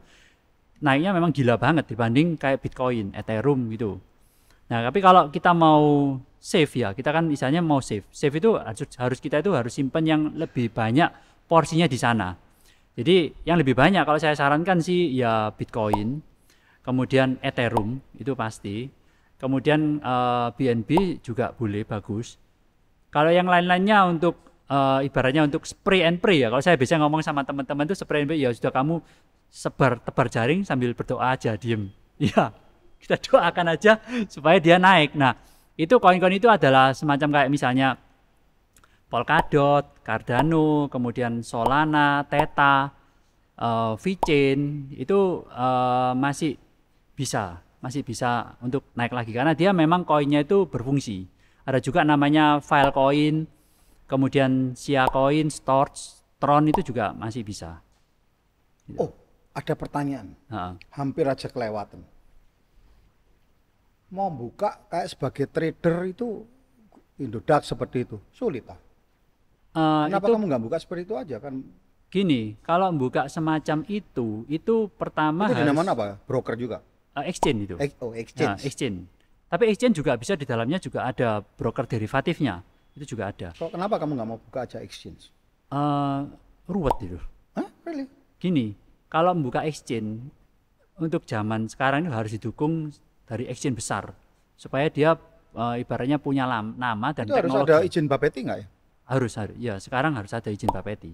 naiknya 0.83 1.15
memang 1.15 1.31
gila 1.31 1.55
banget 1.55 1.87
dibanding 1.87 2.35
kayak 2.35 2.59
Bitcoin, 2.59 3.15
Ethereum 3.15 3.71
gitu. 3.71 3.99
Nah, 4.65 4.81
tapi 4.89 4.99
kalau 4.99 5.29
kita 5.29 5.53
mau 5.53 6.17
save 6.41 6.73
ya, 6.73 6.89
kita 6.91 7.13
kan 7.13 7.29
misalnya 7.29 7.61
mau 7.61 7.79
save. 7.79 8.03
Save 8.09 8.41
itu 8.41 8.57
harus, 8.97 9.19
kita 9.21 9.39
itu 9.39 9.53
harus 9.53 9.71
simpan 9.71 10.03
yang 10.03 10.21
lebih 10.33 10.73
banyak 10.73 11.07
porsinya 11.45 11.85
di 11.85 11.95
sana. 12.01 12.33
Jadi 12.95 13.45
yang 13.45 13.59
lebih 13.59 13.75
banyak 13.75 14.07
kalau 14.07 14.17
saya 14.17 14.33
sarankan 14.33 14.79
sih 14.81 15.13
ya 15.13 15.51
Bitcoin, 15.53 16.23
kemudian 16.81 17.37
Ethereum 17.43 18.01
itu 18.17 18.33
pasti. 18.33 18.89
Kemudian 19.35 19.99
eh, 19.99 20.47
BNB 20.55 21.19
juga 21.19 21.51
boleh 21.51 21.83
bagus. 21.83 22.39
Kalau 23.11 23.29
yang 23.29 23.51
lain-lainnya 23.51 24.07
untuk 24.07 24.39
eh, 24.69 24.99
ibaratnya 25.07 25.45
untuk 25.45 25.63
spray 25.65 26.05
and 26.05 26.21
pray 26.21 26.45
ya. 26.45 26.47
Kalau 26.49 26.63
saya 26.63 26.75
biasa 26.77 27.01
ngomong 27.01 27.21
sama 27.21 27.41
teman-teman 27.45 27.85
itu 27.85 27.95
spray 27.97 28.25
and 28.25 28.29
pray 28.29 28.39
ya 28.41 28.49
sudah 28.53 28.71
kamu 28.73 29.01
sebar 29.49 30.01
tebar 30.03 30.27
jaring 30.27 30.65
sambil 30.65 30.91
berdoa 30.91 31.33
aja 31.33 31.55
diem. 31.55 31.89
Iya, 32.15 32.55
kita 33.03 33.19
doakan 33.19 33.75
aja 33.75 33.99
supaya 34.31 34.55
dia 34.55 34.79
naik. 34.79 35.19
Nah, 35.19 35.35
itu 35.75 35.99
koin-koin 35.99 36.39
itu 36.39 36.47
adalah 36.47 36.95
semacam 36.95 37.27
kayak 37.43 37.51
misalnya 37.51 37.99
Polkadot, 39.11 39.99
Cardano, 39.99 40.87
kemudian 40.87 41.43
Solana, 41.43 42.23
Theta, 42.31 42.95
eh, 43.59 43.93
VeChain 43.99 44.91
itu 44.95 45.43
eh, 45.51 46.11
masih 46.15 46.55
bisa, 47.19 47.59
masih 47.79 48.03
bisa 48.03 48.59
untuk 48.59 48.87
naik 48.95 49.11
lagi 49.11 49.31
karena 49.31 49.51
dia 49.51 49.71
memang 49.75 50.07
koinnya 50.07 50.43
itu 50.43 50.67
berfungsi. 50.67 51.27
Ada 51.67 51.83
juga 51.83 52.07
namanya 52.07 52.63
Filecoin, 52.63 53.47
kemudian 54.05 54.73
Sia 54.73 55.05
Coin, 55.09 55.49
Storch, 55.49 56.21
Tron 56.37 56.69
itu 56.69 56.81
juga 56.81 57.13
masih 57.13 57.41
bisa. 57.41 57.81
Oh, 58.97 59.09
ada 59.51 59.73
pertanyaan. 59.73 60.37
Heeh. 60.49 60.73
Hampir 60.93 61.25
aja 61.25 61.49
kelewatan. 61.49 62.05
Mau 64.13 64.29
buka 64.29 64.85
kayak 64.87 65.07
sebagai 65.09 65.45
trader 65.49 65.97
itu 66.07 66.45
Indodax 67.17 67.73
seperti 67.73 68.05
itu. 68.05 68.17
Sulit 68.31 68.63
ah. 68.69 68.77
Eh, 69.75 70.03
Kenapa 70.07 70.27
itu 70.29 70.33
kamu 70.37 70.45
nggak 70.47 70.63
buka 70.63 70.77
seperti 70.79 71.01
itu 71.03 71.15
aja 71.17 71.37
kan? 71.41 71.63
gini, 72.05 72.55
kalau 72.63 72.87
buka 72.95 73.27
semacam 73.27 73.83
itu, 73.91 74.47
itu 74.47 74.87
pertama 74.95 75.51
itu 75.51 75.59
harus 75.59 75.83
apa? 75.83 76.15
Broker 76.23 76.55
juga. 76.55 76.79
eh, 77.11 77.27
exchange 77.27 77.59
itu. 77.67 77.75
Ex- 77.75 77.97
oh, 77.99 78.15
Nah, 78.15 78.19
exchange. 78.23 78.59
exchange. 78.63 78.97
Tapi 79.51 79.63
exchange 79.67 79.99
juga 79.99 80.15
bisa 80.15 80.39
di 80.39 80.47
dalamnya 80.47 80.79
juga 80.79 81.03
ada 81.03 81.43
broker 81.43 81.83
derivatifnya. 81.83 82.63
Itu 82.95 83.15
juga 83.15 83.29
ada. 83.35 83.51
Kok 83.51 83.75
kenapa 83.75 83.99
kamu 83.99 84.15
nggak 84.15 84.29
mau 84.31 84.39
buka 84.39 84.63
aja 84.63 84.79
exchange? 84.79 85.29
Eh, 85.67 86.21
ruwet 86.65 86.95
itu. 87.03 87.19
Hah? 87.59 87.67
Really? 87.83 88.07
Gini, 88.39 88.71
kalau 89.11 89.35
membuka 89.35 89.67
exchange 89.67 90.31
untuk 90.95 91.27
zaman 91.27 91.67
sekarang 91.67 92.07
itu 92.07 92.15
harus 92.15 92.31
didukung 92.31 92.95
dari 93.27 93.51
exchange 93.51 93.83
besar 93.83 94.15
supaya 94.55 94.87
dia 94.87 95.19
eh, 95.51 95.83
ibaratnya 95.83 96.15
punya 96.23 96.47
lam- 96.47 96.79
nama 96.79 97.11
dan 97.11 97.27
itu 97.27 97.35
harus 97.35 97.51
teknologi. 97.51 97.71
ada 97.75 97.77
izin 97.83 98.05
Bapeti 98.07 98.39
nggak 98.47 98.59
ya? 98.63 98.67
harus 99.05 99.33
harus 99.37 99.55
ya 99.61 99.75
sekarang 99.77 100.15
harus 100.15 100.31
ada 100.31 100.47
izin 100.47 100.71
Bapeti. 100.71 101.11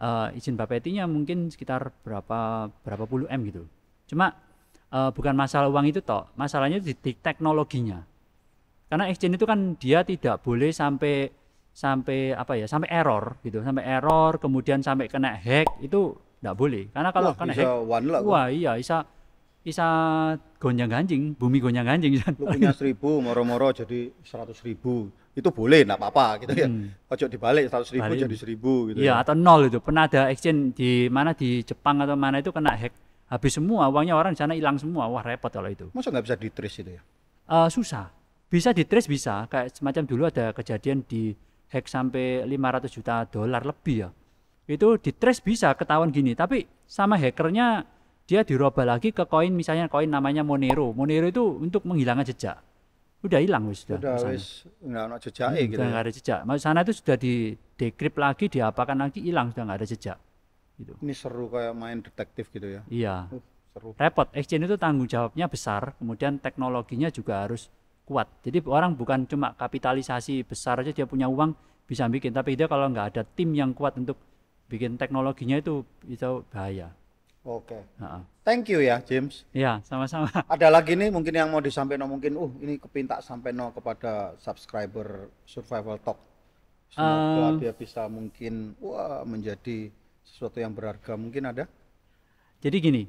Eh, 0.00 0.28
izin 0.40 0.56
Bapetinya 0.56 1.04
mungkin 1.04 1.52
sekitar 1.52 1.92
berapa 2.00 2.72
berapa 2.86 3.04
puluh 3.04 3.28
m 3.28 3.40
gitu. 3.44 3.68
Cuma 4.08 4.32
eh, 4.88 5.10
bukan 5.12 5.36
masalah 5.36 5.68
uang 5.68 5.92
itu 5.92 6.00
toh, 6.00 6.24
masalahnya 6.40 6.80
di, 6.80 6.96
di 6.96 7.12
teknologinya. 7.12 8.00
Karena 8.88 9.04
exchange 9.08 9.36
itu 9.36 9.44
kan 9.44 9.76
dia 9.76 10.00
tidak 10.02 10.40
boleh 10.40 10.72
sampai 10.72 11.28
sampai 11.70 12.32
apa 12.34 12.58
ya 12.58 12.66
sampai 12.66 12.88
error 12.90 13.36
gitu, 13.44 13.62
sampai 13.62 13.84
error 13.86 14.40
kemudian 14.40 14.80
sampai 14.80 15.06
kena 15.06 15.36
hack 15.36 15.68
itu 15.78 16.16
tidak 16.40 16.54
boleh. 16.56 16.88
Karena 16.90 17.10
kalau 17.12 17.30
Wah, 17.30 17.38
kena 17.38 17.52
hack, 17.52 17.68
lah. 18.08 18.20
wah 18.24 18.46
iya 18.48 18.74
bisa 18.74 19.04
bisa 19.62 19.84
gonjang 20.56 20.88
ganjing, 20.88 21.36
bumi 21.36 21.60
gonjang 21.60 21.84
ganjing. 21.84 22.16
Lu 22.40 22.48
punya 22.48 22.72
seribu, 22.72 23.20
moro-moro 23.20 23.68
jadi 23.76 24.08
seratus 24.24 24.64
ribu. 24.64 25.12
Itu 25.36 25.52
boleh, 25.54 25.84
nggak 25.86 26.00
apa-apa 26.00 26.26
gitu 26.42 26.52
ya. 26.56 26.66
Hmm. 26.66 26.88
Ojo 27.12 27.24
dibalik 27.30 27.68
seratus 27.70 27.92
ribu 27.94 28.10
Balik. 28.10 28.24
jadi 28.26 28.36
seribu 28.40 28.72
gitu 28.90 28.98
Iya 28.98 29.12
ya. 29.12 29.14
atau 29.22 29.36
nol 29.38 29.68
itu 29.70 29.78
pernah 29.78 30.08
ada 30.10 30.32
exchange 30.32 30.74
di 30.74 31.06
mana 31.12 31.30
di 31.36 31.62
Jepang 31.62 32.00
atau 32.02 32.16
mana 32.18 32.40
itu 32.42 32.50
kena 32.50 32.74
hack 32.74 32.90
habis 33.28 33.52
semua 33.54 33.86
uangnya 33.92 34.16
orang 34.16 34.32
di 34.34 34.40
sana 34.40 34.56
hilang 34.56 34.80
semua 34.80 35.04
wah 35.06 35.20
repot 35.20 35.52
kalau 35.52 35.68
itu 35.68 35.92
Masa 35.94 36.08
nggak 36.10 36.24
bisa 36.26 36.36
di 36.40 36.48
trace 36.50 36.80
itu 36.82 36.90
ya? 36.96 37.02
Eh, 37.48 37.68
susah 37.70 38.08
bisa 38.48 38.72
di 38.72 38.84
trace 38.84 39.08
bisa 39.08 39.44
kayak 39.46 39.76
semacam 39.76 40.02
dulu 40.04 40.22
ada 40.24 40.52
kejadian 40.52 41.04
di 41.04 41.36
hack 41.68 41.84
sampai 41.84 42.48
500 42.48 42.88
juta 42.88 43.14
dolar 43.28 43.60
lebih 43.62 43.96
ya 44.02 44.10
itu 44.68 44.88
di 45.00 45.10
trace 45.12 45.40
bisa 45.40 45.72
ketahuan 45.72 46.08
gini 46.08 46.32
tapi 46.32 46.64
sama 46.84 47.16
hackernya 47.16 47.84
dia 48.24 48.44
dirubah 48.44 48.84
lagi 48.84 49.12
ke 49.12 49.24
koin 49.24 49.52
misalnya 49.52 49.88
koin 49.88 50.08
namanya 50.08 50.44
Monero 50.44 50.92
Monero 50.92 51.28
itu 51.28 51.44
untuk 51.60 51.84
menghilangkan 51.84 52.24
jejak 52.24 52.60
udah 53.18 53.40
hilang 53.40 53.66
wis 53.66 53.84
sudah 53.84 53.98
Udah 53.98 54.16
wis 54.30 54.64
nggak 54.80 55.02
ada 55.04 55.16
jejak 55.18 55.48
Hmm, 55.50 55.60
gitu. 55.66 55.80
ya. 55.80 55.86
nggak 55.88 56.02
ada 56.04 56.12
jejak 56.12 56.38
Maksud 56.44 56.62
sana 56.62 56.80
itu 56.84 56.92
sudah 56.94 57.16
di 57.16 57.32
decrypt 57.74 58.16
lagi 58.16 58.44
diapakan 58.46 58.96
lagi 59.02 59.20
hilang 59.20 59.50
sudah 59.50 59.64
nggak 59.66 59.78
ada 59.80 59.88
jejak 59.88 60.18
gitu 60.78 60.92
Ini 61.02 61.12
seru 61.12 61.50
kayak 61.50 61.74
main 61.74 61.98
detektif 61.98 62.48
gitu 62.48 62.68
ya. 62.70 62.80
iya 62.88 63.16
Uh, 63.28 63.42
seru. 63.74 63.90
repot 63.94 64.28
exchange 64.32 64.64
itu 64.64 64.76
tanggung 64.76 65.06
jawabnya 65.06 65.46
besar 65.46 65.92
kemudian 65.98 66.38
teknologinya 66.38 67.10
juga 67.10 67.42
harus 67.42 67.68
kuat. 68.08 68.24
Jadi 68.40 68.64
orang 68.64 68.96
bukan 68.96 69.28
cuma 69.28 69.52
kapitalisasi 69.52 70.48
besar 70.48 70.80
aja 70.80 70.96
dia 70.96 71.04
punya 71.04 71.28
uang 71.28 71.52
bisa 71.84 72.08
bikin, 72.08 72.32
tapi 72.32 72.56
dia 72.56 72.64
kalau 72.64 72.88
nggak 72.88 73.12
ada 73.12 73.22
tim 73.28 73.52
yang 73.52 73.76
kuat 73.76 74.00
untuk 74.00 74.16
bikin 74.72 74.96
teknologinya 74.96 75.60
itu 75.60 75.84
itu 76.08 76.40
bahaya. 76.48 76.88
Oke. 77.48 77.80
Heeh. 78.00 78.22
Thank 78.44 78.68
you 78.68 78.80
ya, 78.84 79.00
James. 79.00 79.44
Ya, 79.56 79.80
sama-sama. 79.84 80.28
Ada 80.52 80.68
lagi 80.68 80.92
nih 80.96 81.08
mungkin 81.08 81.32
yang 81.32 81.48
mau 81.48 81.64
disampaikan 81.64 82.04
mungkin, 82.04 82.36
uh 82.36 82.52
ini 82.60 82.76
kepintak 82.76 83.24
sampai 83.24 83.56
no 83.56 83.72
kepada 83.72 84.36
subscriber 84.36 85.32
Survival 85.48 85.96
Talk. 86.00 86.20
Semoga 86.92 87.52
Um, 87.52 87.60
dia 87.60 87.72
bisa 87.76 88.08
mungkin 88.08 88.72
wah 88.80 89.20
menjadi 89.24 89.92
sesuatu 90.24 90.60
yang 90.60 90.72
berharga. 90.72 91.16
Mungkin 91.16 91.44
ada? 91.48 91.64
Jadi 92.64 92.76
gini, 92.80 93.02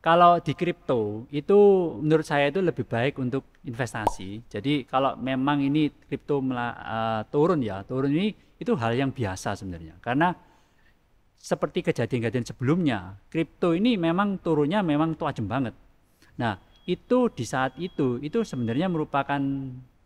kalau 0.00 0.40
di 0.40 0.56
kripto 0.56 1.28
itu 1.28 1.58
menurut 2.00 2.24
saya 2.24 2.48
itu 2.48 2.64
lebih 2.64 2.88
baik 2.88 3.20
untuk 3.20 3.52
investasi. 3.68 4.48
Jadi 4.48 4.88
kalau 4.88 5.12
memang 5.20 5.60
ini 5.60 5.92
kripto 5.92 6.40
eh, 6.40 7.22
turun 7.28 7.60
ya, 7.60 7.84
turun 7.84 8.08
ini 8.08 8.32
itu 8.56 8.72
hal 8.80 8.96
yang 8.96 9.12
biasa 9.12 9.52
sebenarnya. 9.60 10.00
Karena 10.00 10.32
seperti 11.36 11.84
kejadian-kejadian 11.84 12.48
sebelumnya, 12.48 13.16
kripto 13.28 13.76
ini 13.76 14.00
memang 14.00 14.40
turunnya 14.40 14.80
memang 14.80 15.20
tajam 15.20 15.44
banget. 15.44 15.76
Nah, 16.40 16.56
itu 16.88 17.28
di 17.32 17.44
saat 17.44 17.76
itu 17.76 18.16
itu 18.24 18.40
sebenarnya 18.40 18.88
merupakan 18.88 19.40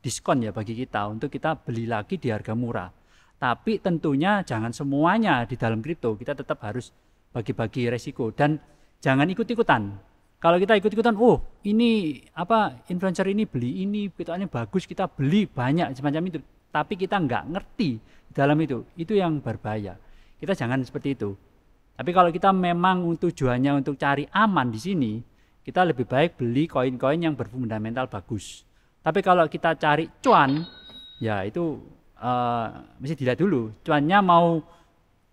diskon 0.02 0.42
ya 0.42 0.50
bagi 0.50 0.74
kita 0.74 1.06
untuk 1.06 1.30
kita 1.30 1.54
beli 1.62 1.86
lagi 1.86 2.18
di 2.18 2.34
harga 2.34 2.54
murah. 2.58 2.90
Tapi 3.38 3.78
tentunya 3.78 4.42
jangan 4.42 4.74
semuanya 4.74 5.46
di 5.46 5.54
dalam 5.54 5.78
kripto, 5.78 6.18
kita 6.18 6.34
tetap 6.34 6.58
harus 6.66 6.90
bagi-bagi 7.34 7.90
resiko 7.90 8.30
dan 8.30 8.58
jangan 9.00 9.26
ikut-ikutan. 9.30 9.94
Kalau 10.38 10.60
kita 10.60 10.76
ikut-ikutan, 10.76 11.16
oh 11.16 11.40
ini 11.64 12.20
apa 12.36 12.84
influencer 12.92 13.24
ini 13.32 13.48
beli 13.48 13.80
ini, 13.80 14.12
ini 14.12 14.46
bagus 14.46 14.84
kita 14.84 15.08
beli 15.08 15.48
banyak 15.48 15.96
semacam 15.96 16.22
itu. 16.28 16.38
Tapi 16.68 17.00
kita 17.00 17.16
nggak 17.16 17.48
ngerti 17.54 17.96
dalam 18.34 18.58
itu, 18.60 18.84
itu 18.98 19.16
yang 19.16 19.40
berbahaya. 19.40 19.96
Kita 20.36 20.52
jangan 20.52 20.84
seperti 20.84 21.16
itu. 21.16 21.32
Tapi 21.94 22.10
kalau 22.10 22.28
kita 22.34 22.50
memang 22.50 23.06
tujuannya 23.14 23.78
untuk 23.80 23.94
cari 23.94 24.26
aman 24.34 24.68
di 24.68 24.80
sini, 24.82 25.12
kita 25.64 25.86
lebih 25.86 26.04
baik 26.04 26.36
beli 26.36 26.68
koin-koin 26.68 27.24
yang 27.24 27.38
berfundamental 27.38 28.10
bagus. 28.10 28.66
Tapi 29.00 29.24
kalau 29.24 29.46
kita 29.46 29.78
cari 29.78 30.10
cuan, 30.20 30.60
ya 31.22 31.46
itu 31.46 31.80
eh, 32.18 32.66
mesti 33.00 33.14
dilihat 33.16 33.38
dulu. 33.38 33.80
Cuannya 33.86 34.18
mau 34.20 34.60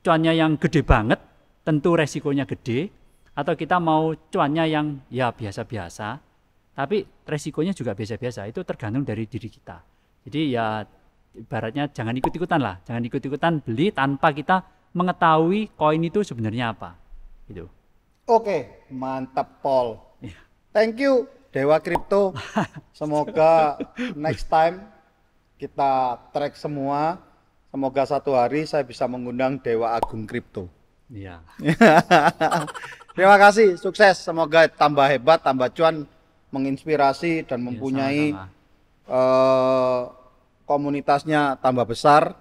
cuannya 0.06 0.34
yang 0.38 0.56
gede 0.62 0.86
banget, 0.86 1.20
tentu 1.68 1.98
resikonya 1.98 2.48
gede. 2.48 3.01
Atau 3.32 3.56
kita 3.56 3.80
mau 3.80 4.12
cuannya 4.12 4.66
yang 4.68 5.00
ya 5.08 5.32
biasa-biasa, 5.32 6.20
tapi 6.76 7.08
resikonya 7.24 7.72
juga 7.72 7.96
biasa-biasa. 7.96 8.48
Itu 8.48 8.68
tergantung 8.68 9.08
dari 9.08 9.24
diri 9.28 9.48
kita. 9.48 9.80
Jadi 10.28 10.42
ya 10.52 10.84
ibaratnya 11.36 11.88
jangan 11.90 12.16
ikut-ikutan 12.20 12.60
lah, 12.60 12.84
jangan 12.84 13.04
ikut-ikutan 13.08 13.64
beli 13.64 13.96
tanpa 13.96 14.36
kita 14.36 14.64
mengetahui 14.92 15.72
koin 15.80 16.04
itu 16.04 16.22
sebenarnya 16.28 16.76
apa. 16.76 17.00
Gitu. 17.48 17.68
Oke, 18.28 18.88
mantap 18.92 19.64
Paul. 19.64 20.00
Iya. 20.20 20.40
Thank 20.72 21.00
you 21.04 21.28
Dewa 21.52 21.80
Kripto. 21.84 22.32
Semoga 23.00 23.76
next 24.16 24.48
time 24.48 24.84
kita 25.60 26.20
track 26.32 26.56
semua. 26.56 27.20
Semoga 27.72 28.04
satu 28.04 28.36
hari 28.36 28.68
saya 28.68 28.84
bisa 28.84 29.08
mengundang 29.08 29.56
Dewa 29.60 29.96
Agung 29.96 30.28
Kripto. 30.28 30.68
Iya. 31.12 31.44
Terima 33.12 33.36
kasih, 33.36 33.76
sukses. 33.76 34.20
Semoga 34.20 34.68
tambah 34.68 35.04
hebat, 35.04 35.44
tambah 35.44 35.68
cuan, 35.72 36.08
menginspirasi 36.52 37.48
dan 37.48 37.60
Iya, 37.60 37.66
mempunyai 37.66 38.24
sama-sama. 38.32 38.52
eh, 39.08 40.02
komunitasnya 40.64 41.42
tambah 41.60 41.84
besar 41.84 42.36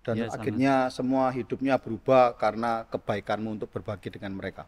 dan 0.00 0.24
sama. 0.24 0.32
akhirnya 0.36 0.74
semua 0.88 1.28
hidupnya 1.28 1.76
berubah 1.76 2.32
karena 2.36 2.84
kebaikanmu 2.88 3.56
untuk 3.56 3.68
berbagi 3.68 4.08
dengan 4.08 4.36
mereka. 4.36 4.64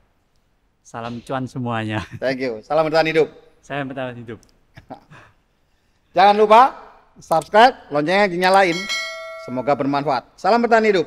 Salam 0.80 1.20
cuan 1.20 1.44
semuanya. 1.44 2.04
Thank 2.20 2.40
you. 2.40 2.60
Salam 2.64 2.88
bertahan 2.88 3.08
hidup. 3.08 3.28
Saya 3.60 3.84
bertahan 3.84 4.16
hidup. 4.16 4.40
Jangan 6.10 6.36
lupa 6.36 6.72
subscribe, 7.20 7.76
loncengnya 7.92 8.26
dinyalain. 8.26 8.76
Semoga 9.44 9.76
bermanfaat. 9.76 10.24
Salam 10.36 10.60
bertahan 10.60 10.88
hidup. 10.88 11.06